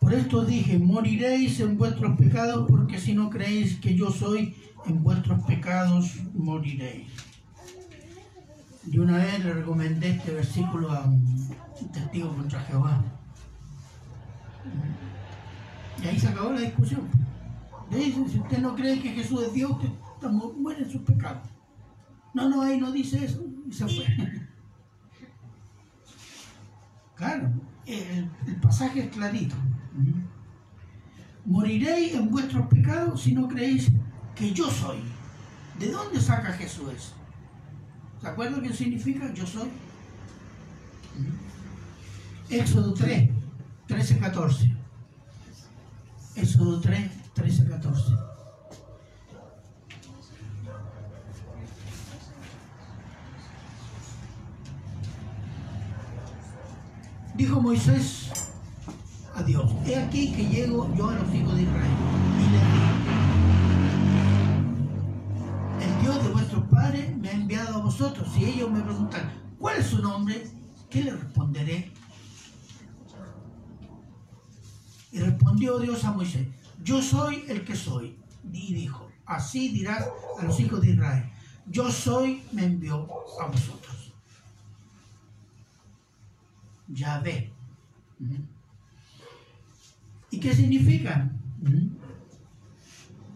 [0.00, 4.54] Por esto dije, moriréis en vuestros pecados, porque si no creéis que yo soy,
[4.86, 7.08] en vuestros pecados moriréis.
[8.90, 13.02] Y una vez le recomendé este versículo a un testigo contra Jehová.
[16.02, 17.08] Y ahí se acabó la discusión.
[17.90, 21.48] Le dicen, si usted no cree que Jesús es Dios, usted muere en sus pecados.
[22.34, 23.44] No, no, ahí no dice eso.
[23.66, 24.06] Y se fue.
[27.14, 27.52] Claro,
[27.86, 29.54] el pasaje es clarito.
[31.44, 33.92] Moriréis en vuestros pecados si no creéis
[34.34, 35.02] que yo soy.
[35.78, 37.12] ¿De dónde saca Jesús eso?
[38.20, 39.68] ¿Se acuerdan qué significa yo soy?
[42.48, 43.30] Éxodo 3,
[43.86, 44.76] 13, 14.
[46.36, 48.02] Éxodo 3, 13, 14.
[57.34, 58.30] Dijo Moisés
[59.34, 62.31] a Dios, he aquí que llego yo a los hijos de Israel
[67.52, 68.28] enviado a vosotros.
[68.32, 70.46] Si ellos me preguntan, ¿cuál es su nombre?
[70.88, 71.92] ¿Qué le responderé?
[75.10, 76.48] Y respondió Dios a Moisés,
[76.82, 78.16] yo soy el que soy.
[78.50, 80.08] Y dijo, así dirás
[80.40, 81.30] a los hijos de Israel,
[81.66, 83.06] yo soy, me envió
[83.40, 84.14] a vosotros.
[86.88, 87.52] Ya ve.
[90.30, 91.30] ¿Y qué significa?
[91.60, 91.88] ¿Mm?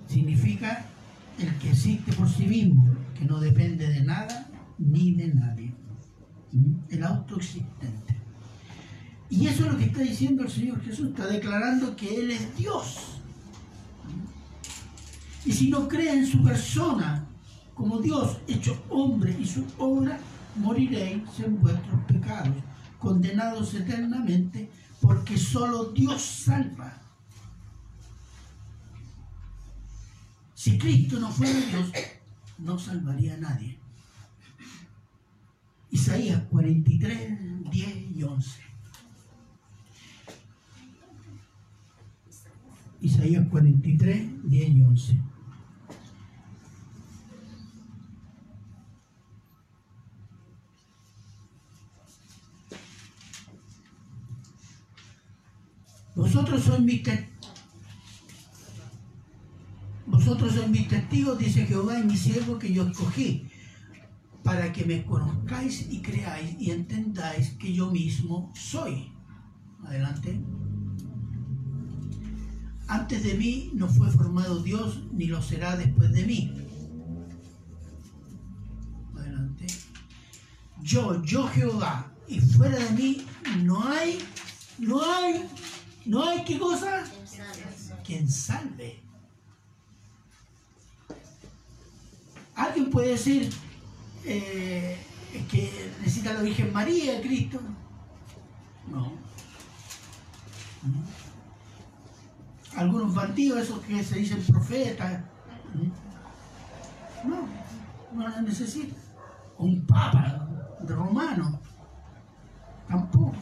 [0.09, 0.87] Significa
[1.39, 5.75] el que existe por sí mismo, que no depende de nada ni de nadie.
[6.53, 6.75] ¿Mm?
[6.89, 8.17] El autoexistente.
[9.29, 12.57] Y eso es lo que está diciendo el Señor Jesús, está declarando que Él es
[12.57, 13.21] Dios.
[15.45, 17.27] Y si no cree en su persona
[17.75, 20.19] como Dios hecho hombre y su obra,
[20.57, 22.57] moriréis en vuestros pecados,
[22.99, 24.71] condenados eternamente
[25.01, 27.06] porque solo Dios salva.
[30.67, 31.93] Si Cristo no fuera Dios,
[32.59, 33.79] no salvaría a nadie.
[35.93, 38.61] Isaías 43, 10 y 11.
[43.01, 45.21] Isaías 43, 10 y 11.
[56.17, 57.36] Vosotros sois mis testigos.
[60.07, 63.49] Vosotros sois mis testigos, dice Jehová, y mi siervo que yo escogí,
[64.43, 69.13] para que me conozcáis y creáis y entendáis que yo mismo soy.
[69.85, 70.41] Adelante.
[72.89, 76.53] Antes de mí no fue formado Dios, ni lo será después de mí.
[79.17, 79.67] Adelante.
[80.83, 83.23] Yo, yo Jehová, y fuera de mí
[83.65, 84.19] no hay,
[84.79, 85.49] no hay
[86.07, 87.05] no hay qué cosa?
[88.05, 89.03] Quien salve.
[92.57, 93.53] ¿Alguien puede decir
[94.25, 94.99] eh,
[95.51, 97.61] que necesita la Virgen María, Cristo?
[98.91, 99.13] No.
[102.75, 105.23] Algunos bandidos, esos que se dicen profetas.
[107.25, 107.47] No,
[108.13, 108.97] no la necesita.
[109.59, 110.49] Un papa
[110.81, 111.61] de romano.
[112.89, 113.37] Tampoco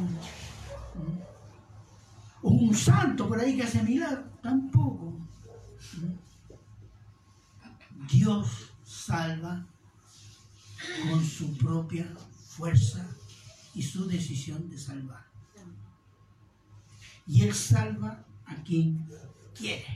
[2.45, 5.15] o un santo por ahí que hace milagros, tampoco.
[8.13, 8.74] Dios
[9.07, 9.67] salva
[11.11, 12.11] con su propia
[12.49, 13.07] fuerza
[13.75, 15.25] y su decisión de salvar.
[17.27, 19.07] Y Él salva a quien
[19.55, 19.87] quiere.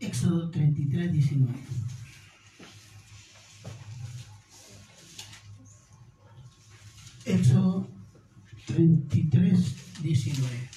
[0.00, 1.52] Éxodo 33, 19.
[7.24, 7.88] Éxodo
[8.66, 10.70] 33, 19.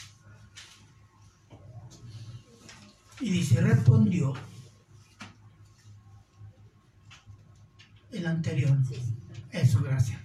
[3.21, 4.33] Y dice, respondió
[8.17, 8.77] el anterior.
[9.51, 10.19] Eso, gracias.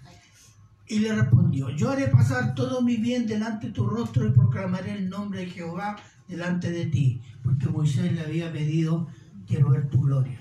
[0.86, 4.92] Y le respondió, yo haré pasar todo mi bien delante de tu rostro y proclamaré
[4.98, 7.22] el nombre de Jehová delante de ti.
[7.44, 9.08] Porque Moisés le había pedido
[9.50, 10.38] quiero ver tu gloria.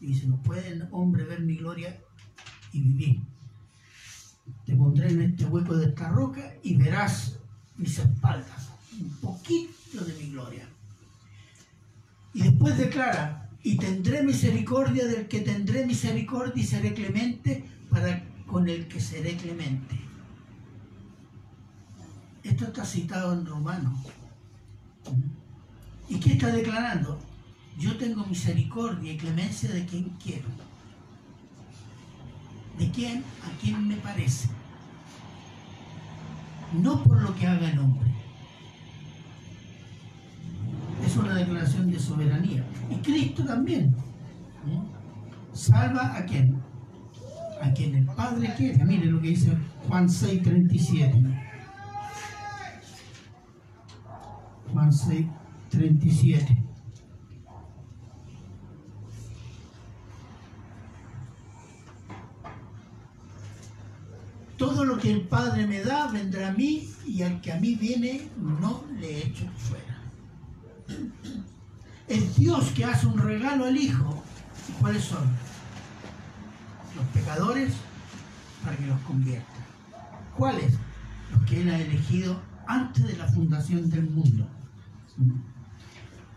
[0.00, 1.98] Y dice, no puede hombre ver mi gloria
[2.72, 3.20] y vivir.
[4.64, 7.38] Te pondré en este hueco de esta roca y verás
[7.76, 8.70] mis espaldas,
[9.00, 10.68] un poquito de mi gloria.
[12.32, 18.68] Y después declara, y tendré misericordia del que tendré misericordia y seré clemente para con
[18.68, 19.98] el que seré clemente.
[22.42, 23.98] Esto está citado en Romanos.
[26.10, 27.18] ¿Y qué está declarando?
[27.78, 30.46] Yo tengo misericordia y clemencia de quien quiero.
[32.78, 33.24] ¿De quién?
[33.42, 34.50] A quien me parece.
[36.74, 38.13] No por lo que haga el hombre.
[41.02, 42.64] Es una declaración de soberanía.
[42.90, 43.94] Y Cristo también.
[45.52, 46.60] Salva a quien?
[47.62, 48.84] A quien el Padre quiere.
[48.84, 49.56] Mire lo que dice
[49.88, 51.22] Juan 6, 37.
[54.72, 55.26] Juan 6,
[55.70, 56.64] 37.
[64.56, 67.74] Todo lo que el Padre me da vendrá a mí y al que a mí
[67.74, 69.93] viene no le echo fuera.
[72.08, 74.22] Es Dios que hace un regalo al Hijo.
[74.68, 75.24] ¿Y cuáles son?
[76.96, 77.74] Los pecadores
[78.64, 79.46] para que los convierta.
[80.36, 80.74] ¿Cuáles?
[81.32, 84.48] Los que Él ha elegido antes de la fundación del mundo.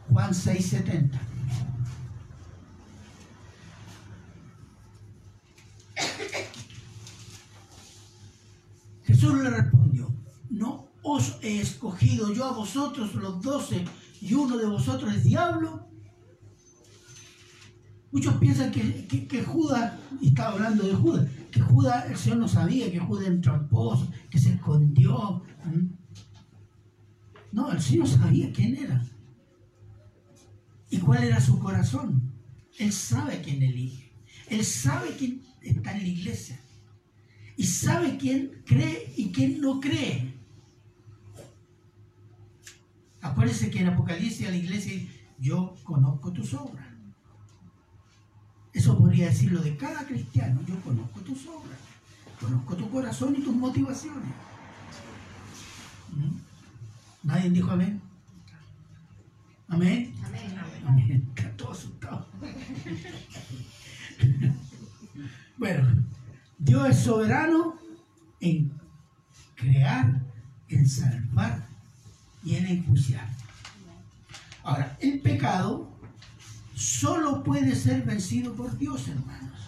[0.10, 1.20] Juan 6:70.
[9.04, 10.14] Jesús le respondió,
[10.50, 13.86] no os he escogido yo a vosotros los doce
[14.22, 15.88] y uno de vosotros es diablo.
[18.12, 22.92] Muchos piensan que, Judas, y estaba hablando de Judas, que Judas, el Señor no sabía
[22.92, 25.44] que Judas era un tramposo, que se escondió.
[27.52, 29.06] No, el Señor sabía quién era.
[30.90, 32.34] ¿Y cuál era su corazón?
[32.80, 34.14] Él sabe quién elige.
[34.50, 36.60] Él sabe quién está en la iglesia.
[37.58, 40.37] Y sabe quién cree y quién no cree.
[43.28, 46.88] Acuérdense que en Apocalipsis a la iglesia dice, yo conozco tus obras.
[48.74, 50.62] Eso podría decirlo de cada cristiano.
[50.66, 51.80] Yo conozco tus obras.
[52.40, 54.32] Conozco tu corazón y tus motivaciones.
[56.14, 57.28] ¿Mm?
[57.28, 58.02] ¿Nadie dijo amén?
[59.68, 60.14] ¿Amén?
[60.24, 60.56] Amén.
[60.86, 61.32] Amén.
[61.36, 62.26] Está todo asustado.
[65.58, 66.06] bueno,
[66.58, 67.76] Dios es soberano
[68.40, 68.72] en
[69.56, 70.22] crear,
[70.70, 71.67] en salvar
[72.48, 73.28] y enjuiciar.
[74.64, 75.90] Ahora, el pecado
[76.76, 79.60] solo puede ser vencido por Dios, hermanos.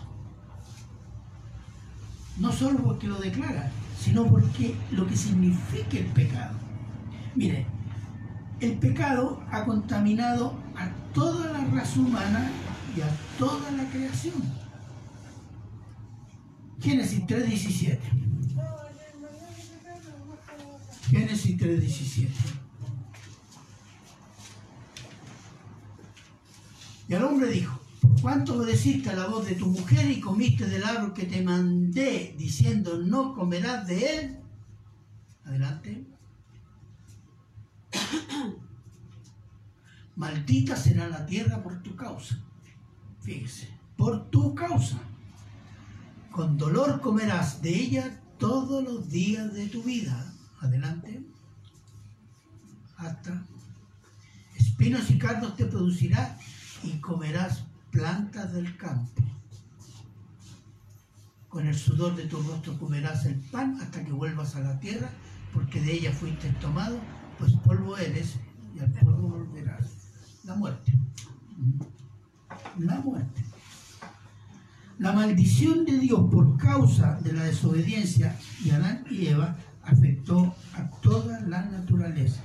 [2.38, 3.70] No solo porque lo declara,
[4.00, 6.58] sino porque lo que significa el pecado.
[7.36, 7.66] Mire,
[8.62, 12.50] el pecado ha contaminado a toda la raza humana
[12.96, 14.42] y a toda la creación.
[16.80, 18.00] Génesis 3.17.
[21.10, 22.30] Génesis 3.17.
[27.10, 30.68] Y el hombre dijo, ¿por cuánto obedeciste a la voz de tu mujer y comiste
[30.68, 34.40] del árbol que te mandé diciendo no comerás de él?
[35.44, 36.06] Adelante.
[40.16, 42.40] Maldita será la tierra por tu causa.
[43.22, 45.00] Fíjese, por tu causa.
[46.32, 50.32] Con dolor comerás de ella todos los días de tu vida.
[50.60, 51.24] Adelante.
[52.98, 53.44] Hasta.
[54.56, 56.38] Espinos y cardos te producirá
[56.84, 59.22] y comerás plantas del campo.
[61.48, 65.10] Con el sudor de tu rostro comerás el pan hasta que vuelvas a la tierra,
[65.54, 67.00] porque de ella fuiste tomado
[67.40, 68.36] pues polvo eres
[68.76, 69.86] y al polvo volverás.
[70.44, 70.94] La muerte.
[72.78, 73.44] La muerte.
[75.00, 80.90] La maldición de Dios por causa de la desobediencia de Adán y Eva afectó a
[81.02, 82.42] toda la naturaleza.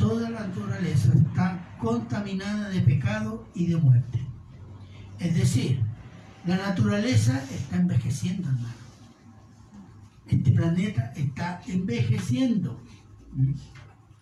[0.00, 4.18] Toda la naturaleza está contaminada de pecado y de muerte.
[5.18, 5.82] Es decir,
[6.46, 8.74] la naturaleza está envejeciendo, hermano.
[10.26, 12.80] Este planeta está envejeciendo.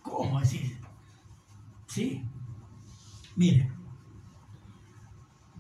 [0.03, 0.77] ¿Cómo así?
[1.87, 2.25] Sí.
[3.37, 3.71] Mire,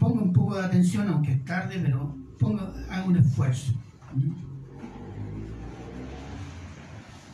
[0.01, 3.73] ponga un poco de atención, aunque es tarde, pero ponga, haga un esfuerzo.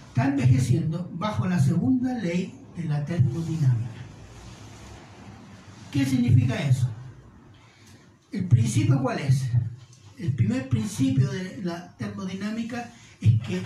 [0.08, 4.02] Está envejeciendo bajo la segunda ley de la termodinámica.
[5.92, 6.88] ¿Qué significa eso?
[8.32, 9.50] ¿El principio cuál es?
[10.18, 13.62] El primer principio de la termodinámica es que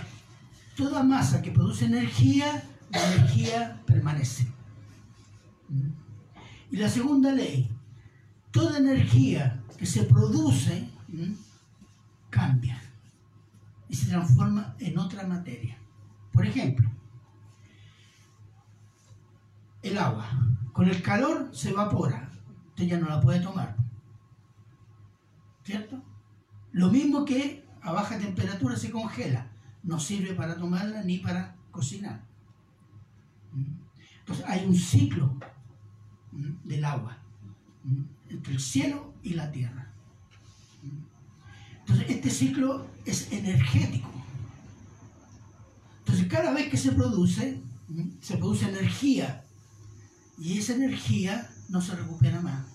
[0.75, 4.47] toda masa que produce energía, la energía permanece.
[6.71, 7.69] Y la segunda ley,
[8.51, 10.89] toda energía que se produce
[12.29, 12.79] cambia
[13.89, 15.77] y se transforma en otra materia.
[16.31, 16.89] Por ejemplo,
[19.81, 20.27] el agua.
[20.73, 22.29] Con el calor se evapora.
[22.69, 23.75] Usted ya no la puede tomar.
[25.63, 26.01] ¿Cierto?
[26.71, 29.47] Lo mismo que a baja temperatura se congela.
[29.83, 32.23] No sirve para tomarla ni para cocinar.
[34.19, 35.35] Entonces hay un ciclo
[36.63, 37.17] del agua
[38.29, 39.91] entre el cielo y la tierra.
[41.79, 44.09] Entonces este ciclo es energético.
[45.99, 47.61] Entonces cada vez que se produce,
[48.21, 49.43] se produce energía
[50.39, 52.65] y esa energía no se recupera más.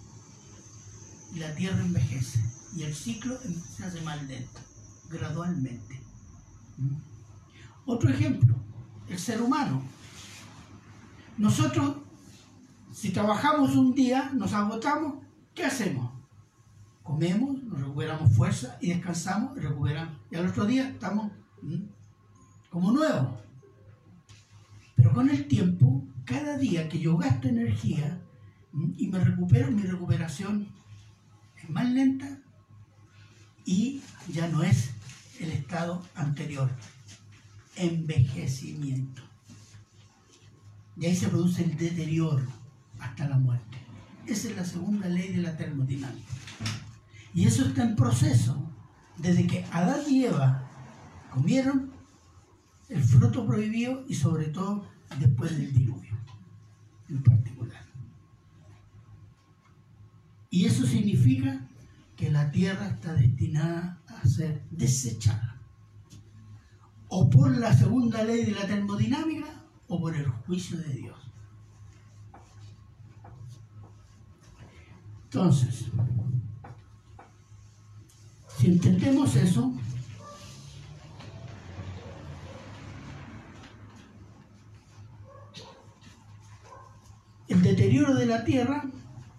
[1.35, 2.39] Y la tierra envejece.
[2.77, 3.39] Y el ciclo
[3.77, 4.61] se hace más lento,
[5.09, 6.01] gradualmente.
[6.77, 6.97] ¿Mm?
[7.87, 8.55] Otro ejemplo,
[9.09, 9.83] el ser humano.
[11.39, 11.97] Nosotros,
[12.93, 15.15] si trabajamos un día, nos agotamos,
[15.55, 16.13] ¿qué hacemos?
[17.03, 20.15] Comemos, nos recuperamos fuerza y descansamos y recuperamos.
[20.31, 21.33] Y al otro día estamos
[22.71, 23.29] como nuevos.
[24.97, 28.21] Pero con el tiempo cada día que yo gasto energía
[28.97, 30.69] y me recupero, mi recuperación
[31.63, 32.39] es más lenta
[33.65, 34.03] y
[34.33, 34.91] ya no es
[35.41, 36.71] el estado anterior,
[37.77, 39.23] envejecimiento.
[40.97, 42.47] Y ahí se produce el deterioro
[43.01, 43.79] hasta la muerte.
[44.27, 46.29] Esa es la segunda ley de la termodinámica.
[47.35, 48.71] Y eso está en proceso
[49.19, 50.71] desde que Adán y Eva
[51.31, 51.93] comieron
[52.89, 54.87] el fruto prohibido y sobre todo
[55.19, 56.17] después del diluvio
[57.09, 57.85] en particular.
[60.51, 61.67] Y eso significa
[62.17, 65.61] que la tierra está destinada a ser desechada.
[67.09, 69.49] O por la segunda ley de la termodinámica
[69.89, 71.19] o por el juicio de Dios.
[75.25, 75.87] Entonces,
[78.57, 79.75] si entendemos eso,
[87.49, 87.61] el
[87.95, 88.85] deterioro de la tierra,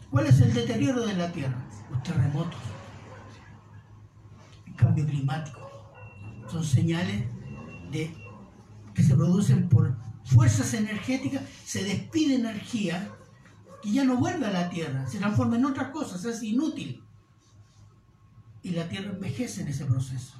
[0.09, 1.61] ¿cuál es el deterioro de la tierra?
[1.91, 2.59] Los terremotos,
[4.65, 5.59] el cambio climático.
[6.49, 7.25] Son señales
[7.91, 8.15] de
[8.93, 13.09] que se producen por fuerzas energéticas, se despide energía
[13.83, 17.03] y ya no vuelve a la tierra, se transforma en otras cosas, es inútil.
[18.63, 20.33] Y la tierra envejece en ese proceso.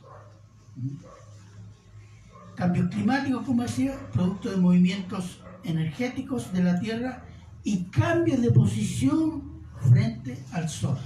[2.56, 7.25] Cambios climáticos, como decía, producto de movimientos energéticos de la tierra
[7.66, 9.42] y cambia de posición
[9.82, 10.98] frente al sol,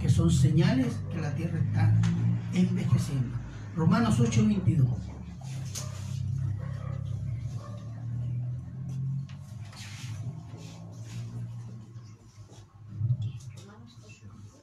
[0.00, 2.00] que son señales que la tierra está
[2.54, 3.36] envejeciendo.
[3.76, 4.88] Romanos 8:22.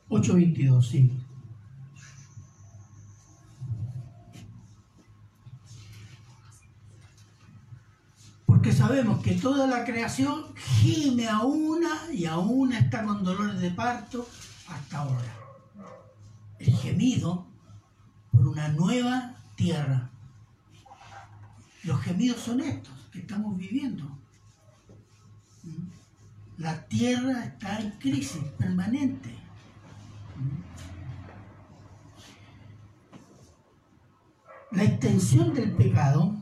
[0.09, 1.26] Ocho veintidós, sí.
[8.87, 13.71] Sabemos que toda la creación gime a una y a una está con dolores de
[13.71, 14.25] parto
[14.69, 15.35] hasta ahora.
[16.57, 17.45] El gemido
[18.31, 20.09] por una nueva tierra.
[21.83, 24.05] Los gemidos son estos que estamos viviendo.
[25.63, 25.87] ¿Mm?
[26.59, 29.35] La tierra está en crisis permanente.
[30.37, 30.61] ¿Mm?
[34.77, 36.37] La extensión del pecado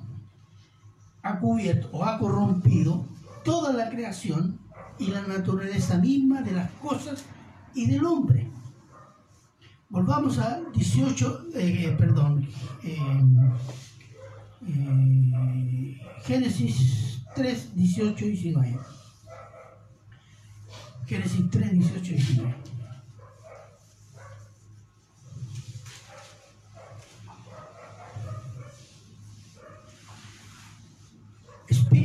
[1.26, 3.04] ha cubierto o ha corrompido
[3.44, 4.60] toda la creación
[5.00, 7.26] y la naturaleza misma de las cosas
[7.74, 8.48] y del hombre.
[9.90, 12.48] Volvamos a 18, eh, perdón,
[12.84, 12.98] eh,
[14.68, 18.80] eh, Génesis 3, 18 y 19.
[21.08, 22.56] Génesis 3, 18 y 19.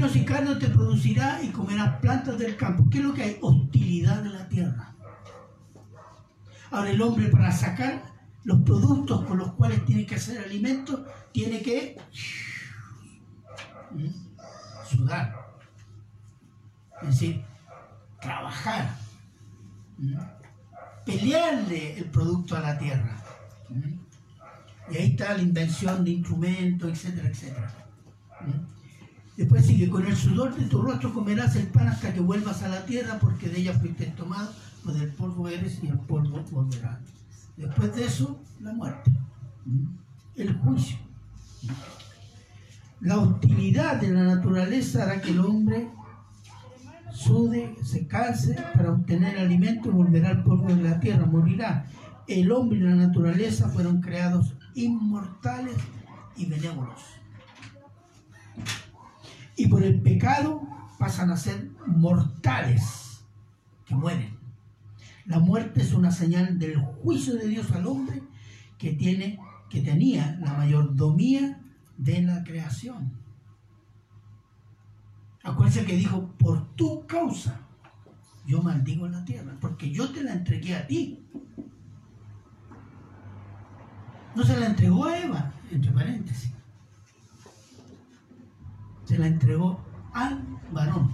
[0.03, 2.88] Y carne te producirá y comerás plantas del campo.
[2.90, 3.38] ¿Qué es lo que hay?
[3.42, 4.94] Hostilidad de la tierra.
[6.70, 8.03] Ahora el hombre para sacar
[8.44, 11.98] los productos con los cuales tiene que hacer alimento, tiene que
[14.88, 15.36] sudar.
[17.03, 17.44] Es decir,
[18.22, 18.96] trabajar.
[21.05, 23.22] Pelearle el producto a la tierra.
[24.90, 27.74] Y ahí está la invención de instrumentos, etcétera, etcétera.
[29.41, 32.68] Después sigue, con el sudor de tu rostro comerás el pan hasta que vuelvas a
[32.68, 34.53] la tierra, porque de ella fuiste tomado,
[34.84, 36.99] pues del polvo eres y el polvo volverás.
[37.57, 39.11] Después de eso, la muerte,
[40.36, 40.99] el juicio.
[43.01, 45.88] La hostilidad de la naturaleza hará que el hombre
[47.11, 51.86] sude, se canse para obtener alimento y volverá al polvo de la tierra, morirá.
[52.28, 55.76] El hombre y la naturaleza fueron creados inmortales
[56.36, 57.20] y benévolos.
[59.61, 60.66] Y por el pecado
[60.98, 63.26] pasan a ser mortales,
[63.84, 64.38] que mueren.
[65.26, 68.22] La muerte es una señal del juicio de Dios al hombre
[68.78, 69.38] que, tiene,
[69.68, 71.61] que tenía la mayordomía
[71.98, 73.12] de la creación.
[75.44, 77.61] Acuérdense que dijo, por tu causa,
[78.46, 81.22] yo maldigo la tierra, porque yo te la entregué a ti.
[84.34, 86.50] No se la entregó a Eva, entre paréntesis.
[89.11, 89.76] Se la entregó
[90.14, 90.40] al
[90.70, 91.11] varón.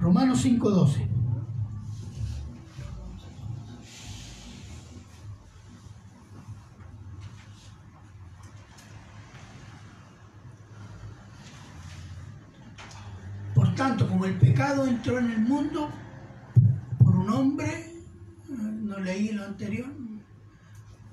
[0.00, 1.08] Romanos 5:12.
[13.54, 15.90] Por tanto, como el pecado entró en el mundo
[16.98, 17.94] por un hombre,
[18.48, 19.86] no leí lo anterior,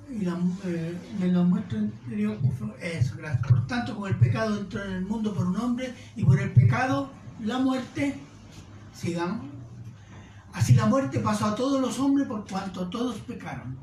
[0.10, 2.76] y la, eh, me lo por favor.
[2.82, 3.47] Eso, gracias.
[3.47, 6.51] Por tanto, como el pecado entró en el mundo por un hombre, y por el
[6.53, 7.10] pecado
[7.43, 8.18] la muerte,
[8.93, 9.45] sigamos.
[10.53, 13.78] Así la muerte pasó a todos los hombres por cuanto todos pecaron.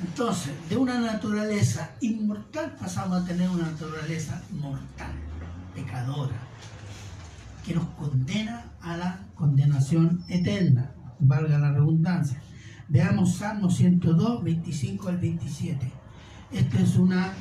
[0.00, 5.12] Entonces, de una naturaleza inmortal pasamos a tener una naturaleza mortal,
[5.74, 6.36] pecadora,
[7.64, 10.90] que nos condena a la condenación eterna,
[11.20, 12.40] valga la redundancia.
[12.88, 15.90] Veamos Salmo 102, 25 al 27.
[16.52, 17.32] Esta es una,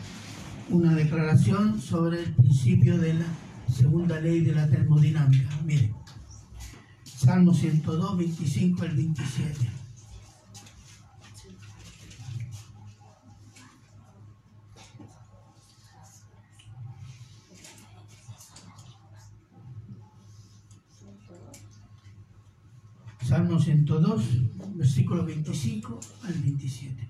[0.70, 3.26] una declaración sobre el principio de la
[3.72, 5.50] segunda ley de la termodinámica.
[5.66, 5.94] Miren,
[7.04, 9.70] Salmo 102, 25 al 27.
[23.22, 24.24] Salmo 102,
[24.76, 27.10] versículo 25 al 27.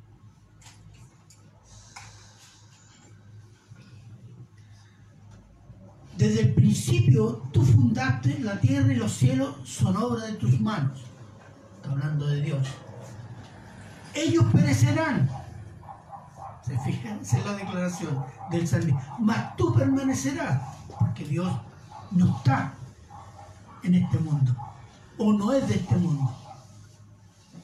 [6.17, 11.03] Desde el principio tú fundaste la tierra y los cielos son obra de tus manos.
[11.75, 12.67] Está hablando de Dios.
[14.13, 15.29] Ellos perecerán.
[16.65, 19.17] Se fijan, esa es la declaración del salmista.
[19.19, 20.61] Mas tú permanecerás,
[20.97, 21.51] porque Dios
[22.11, 22.73] no está
[23.83, 24.55] en este mundo,
[25.17, 26.42] o no es de este mundo.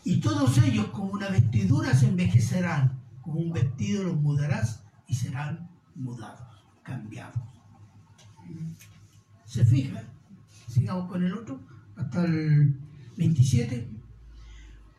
[0.03, 5.69] Y todos ellos como una vestidura se envejecerán, como un vestido los mudarás y serán
[5.95, 6.47] mudados,
[6.83, 7.41] cambiados.
[9.45, 10.03] ¿Se fija?
[10.67, 11.59] Sigamos con el otro,
[11.95, 12.75] hasta el
[13.17, 13.87] 27.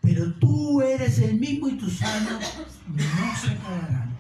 [0.03, 2.41] Pero tú eres el mismo y tus años
[2.89, 4.11] no se acabarán.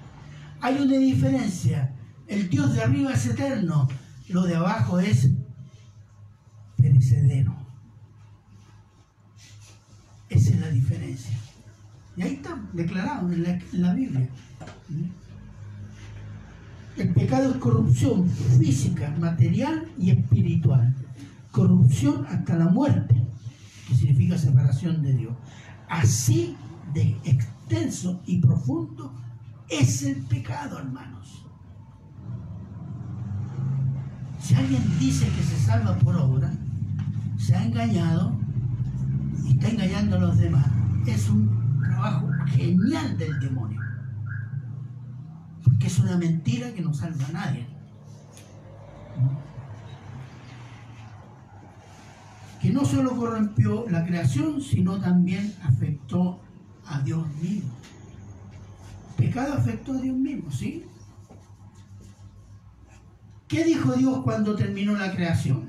[0.61, 1.95] Hay una diferencia.
[2.26, 3.89] El Dios de arriba es eterno,
[4.28, 5.31] lo de abajo es
[6.76, 7.59] perecedero.
[10.59, 11.36] La diferencia.
[12.16, 14.28] Y ahí está declarado en la, en la Biblia.
[16.96, 20.94] El pecado es corrupción física, material y espiritual.
[21.51, 23.14] Corrupción hasta la muerte,
[23.88, 25.34] que significa separación de Dios.
[25.88, 26.57] Así
[26.92, 29.14] de extenso y profundo
[29.68, 31.46] es el pecado, hermanos.
[34.40, 36.53] Si alguien dice que se salva por obra,
[37.38, 38.36] se ha engañado
[39.45, 40.66] y está engañando a los demás.
[41.07, 43.80] Es un trabajo genial del demonio.
[45.64, 47.66] Porque es una mentira que no salva a nadie.
[52.61, 56.41] Que no solo corrompió la creación, sino también afectó
[56.86, 57.70] a Dios mismo.
[59.16, 60.84] Pecado afectó a Dios mismo, ¿sí?
[63.49, 65.66] ¿Qué dijo Dios cuando terminó la creación?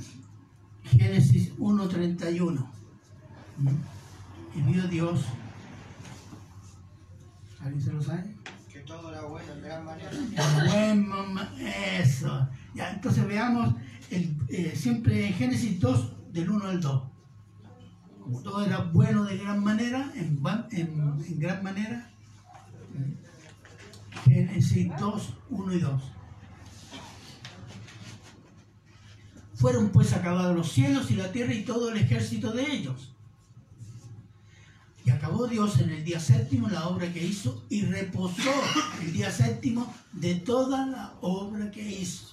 [0.83, 2.80] Génesis 1.31.
[4.55, 5.25] Y vio Dios.
[7.61, 8.35] ¿Alguien se lo sabe?
[8.71, 10.11] Que todo era bueno en gran manera.
[10.67, 12.47] Buen mamá, eso.
[12.73, 13.75] Ya, entonces veamos
[14.09, 17.03] el, eh, siempre en Génesis 2, del 1 al 2.
[18.23, 20.41] Como todo era bueno de gran manera, en,
[20.71, 22.09] en- en gran manera.
[24.25, 26.01] Génesis 2, 1 y 2.
[29.55, 33.10] Fueron pues acabados los cielos y la tierra y todo el ejército de ellos.
[35.03, 38.51] Y acabó Dios en el día séptimo la obra que hizo y reposó
[39.01, 42.27] el día séptimo de toda la obra que hizo.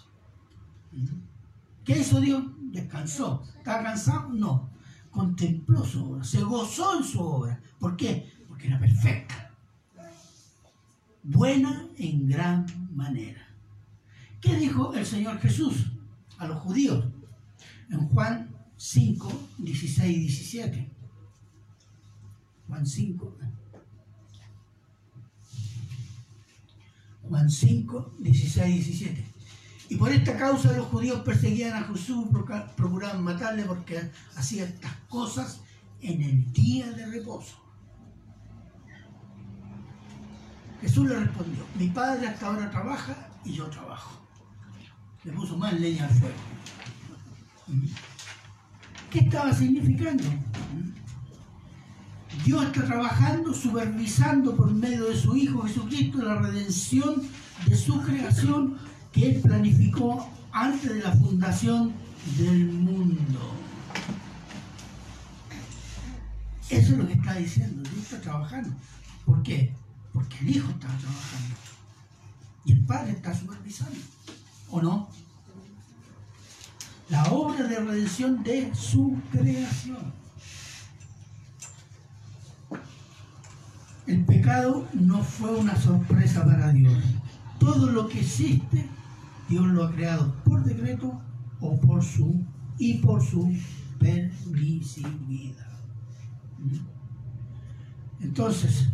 [1.85, 2.45] ¿Qué hizo Dios?
[2.73, 3.43] Descansó.
[3.57, 4.29] ¿Está cansado?
[4.29, 4.71] No.
[5.11, 7.61] Contempló su obra, se gozó en su obra.
[7.79, 8.31] ¿Por qué?
[8.47, 9.51] Porque era perfecta.
[11.23, 13.49] Buena en gran manera.
[14.41, 15.87] ¿Qué dijo el Señor Jesús
[16.37, 17.05] a los judíos?
[17.91, 20.98] En Juan 5, 16 y 17.
[22.69, 23.39] Juan 5.
[27.29, 29.25] Juan 5, 16 y 17.
[29.91, 32.27] Y por esta causa los judíos perseguían a Jesús,
[32.77, 35.63] procuraban matarle porque hacía estas cosas
[36.01, 37.57] en el día de reposo.
[40.81, 44.21] Jesús le respondió, mi padre hasta ahora trabaja y yo trabajo.
[45.25, 46.37] Le puso más leña al fuego.
[49.11, 50.25] ¿Qué estaba significando?
[52.45, 57.23] Dios está trabajando, supervisando por medio de su Hijo Jesucristo la redención
[57.67, 58.77] de su creación
[59.13, 61.93] que Él planificó antes de la fundación
[62.39, 63.55] del mundo.
[66.69, 68.71] Eso es lo que está diciendo, Dios está trabajando.
[69.25, 69.75] ¿Por qué?
[70.13, 71.55] Porque el Hijo está trabajando
[72.65, 73.99] y el Padre está supervisando,
[74.71, 75.09] ¿o no?
[77.09, 80.13] La obra de redención de su creación.
[84.09, 86.97] El pecado no fue una sorpresa para Dios.
[87.59, 88.89] Todo lo que existe,
[89.51, 91.21] Dios lo ha creado por decreto
[91.61, 92.43] o por su
[92.79, 93.53] y por su
[93.99, 95.69] permisividad.
[98.21, 98.89] Entonces,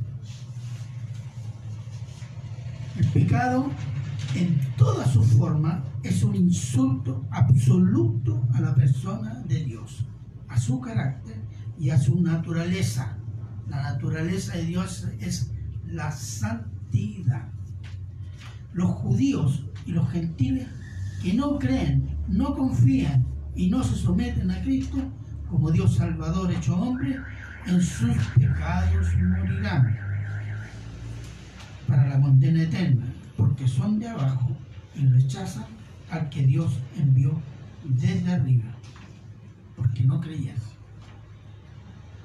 [2.97, 3.71] el pecado
[4.35, 10.05] en toda su forma es un insulto absoluto a la persona de Dios,
[10.49, 11.41] a su carácter
[11.79, 13.17] y a su naturaleza.
[13.69, 15.51] La naturaleza de Dios es
[15.87, 17.49] la santidad.
[18.73, 20.69] Los judíos y los gentiles
[21.23, 24.99] que no creen, no confían y no se someten a Cristo
[25.55, 27.17] como Dios Salvador hecho hombre,
[27.67, 29.97] en sus pecados morirán
[31.87, 33.07] para la condena eterna,
[33.37, 34.51] porque son de abajo
[34.97, 35.67] y rechazan
[36.11, 37.41] al que Dios envió
[37.85, 38.65] desde arriba,
[39.77, 40.57] porque no creían.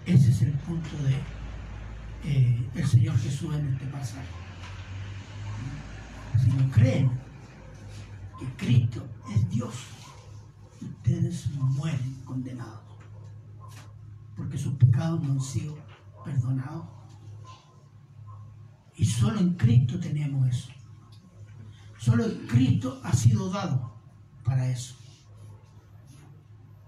[0.06, 1.16] Ese es el punto de
[2.24, 4.28] eh, el Señor Jesús en este pasaje.
[6.42, 7.12] Si no creen
[8.40, 9.76] que Cristo es Dios,
[10.82, 12.90] ustedes mueren condenados
[14.40, 15.78] porque sus pecados no han sido
[16.24, 16.88] perdonados.
[18.96, 20.70] Y solo en Cristo tenemos eso.
[21.98, 23.94] Solo en Cristo ha sido dado
[24.46, 24.96] para eso.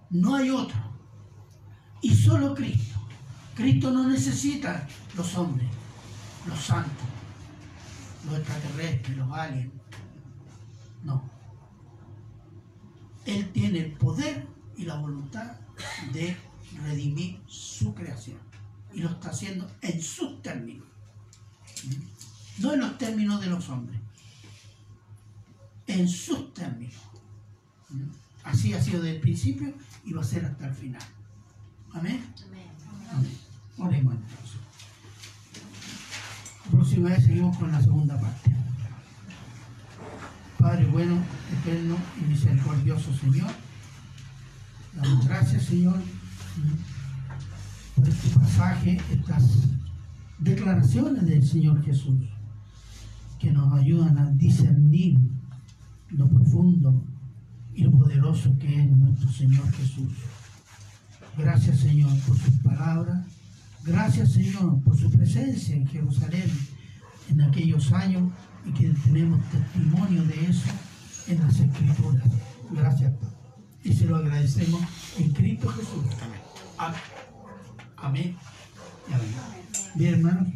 [0.09, 0.77] No hay otro.
[2.01, 3.00] Y solo Cristo.
[3.55, 5.67] Cristo no necesita los hombres,
[6.47, 7.05] los santos,
[8.25, 9.71] los extraterrestres, los aliens.
[11.03, 11.29] No.
[13.25, 14.47] Él tiene el poder
[14.77, 15.51] y la voluntad
[16.13, 16.35] de
[16.83, 18.37] redimir su creación.
[18.93, 20.87] Y lo está haciendo en sus términos.
[22.59, 23.99] No en los términos de los hombres.
[25.87, 26.95] En sus términos.
[28.43, 29.73] Así ha sido desde el principio
[30.03, 31.01] y va a ser hasta el final.
[31.93, 32.33] Amén.
[33.81, 34.15] Oremos.
[36.65, 38.51] La próxima vez seguimos con la segunda parte.
[40.57, 41.17] Padre bueno,
[41.59, 43.51] eterno y misericordioso Señor.
[44.93, 45.99] Damos gracias, Señor
[47.95, 49.67] por este pasaje, estas
[50.39, 52.19] declaraciones del Señor Jesús,
[53.39, 55.17] que nos ayudan a discernir
[56.09, 57.03] lo profundo
[57.73, 60.11] y lo poderoso que es nuestro Señor Jesús.
[61.37, 63.25] Gracias Señor por sus palabras.
[63.83, 66.51] Gracias Señor por su presencia en Jerusalén
[67.29, 68.31] en aquellos años
[68.65, 70.69] y que tenemos testimonio de eso
[71.27, 72.27] en las Escrituras.
[72.71, 73.13] Gracias
[73.83, 74.81] Y se lo agradecemos
[75.17, 76.05] en Cristo Jesús.
[76.77, 77.01] Amén.
[77.97, 78.37] Amén.
[79.95, 80.51] Bien, hermano.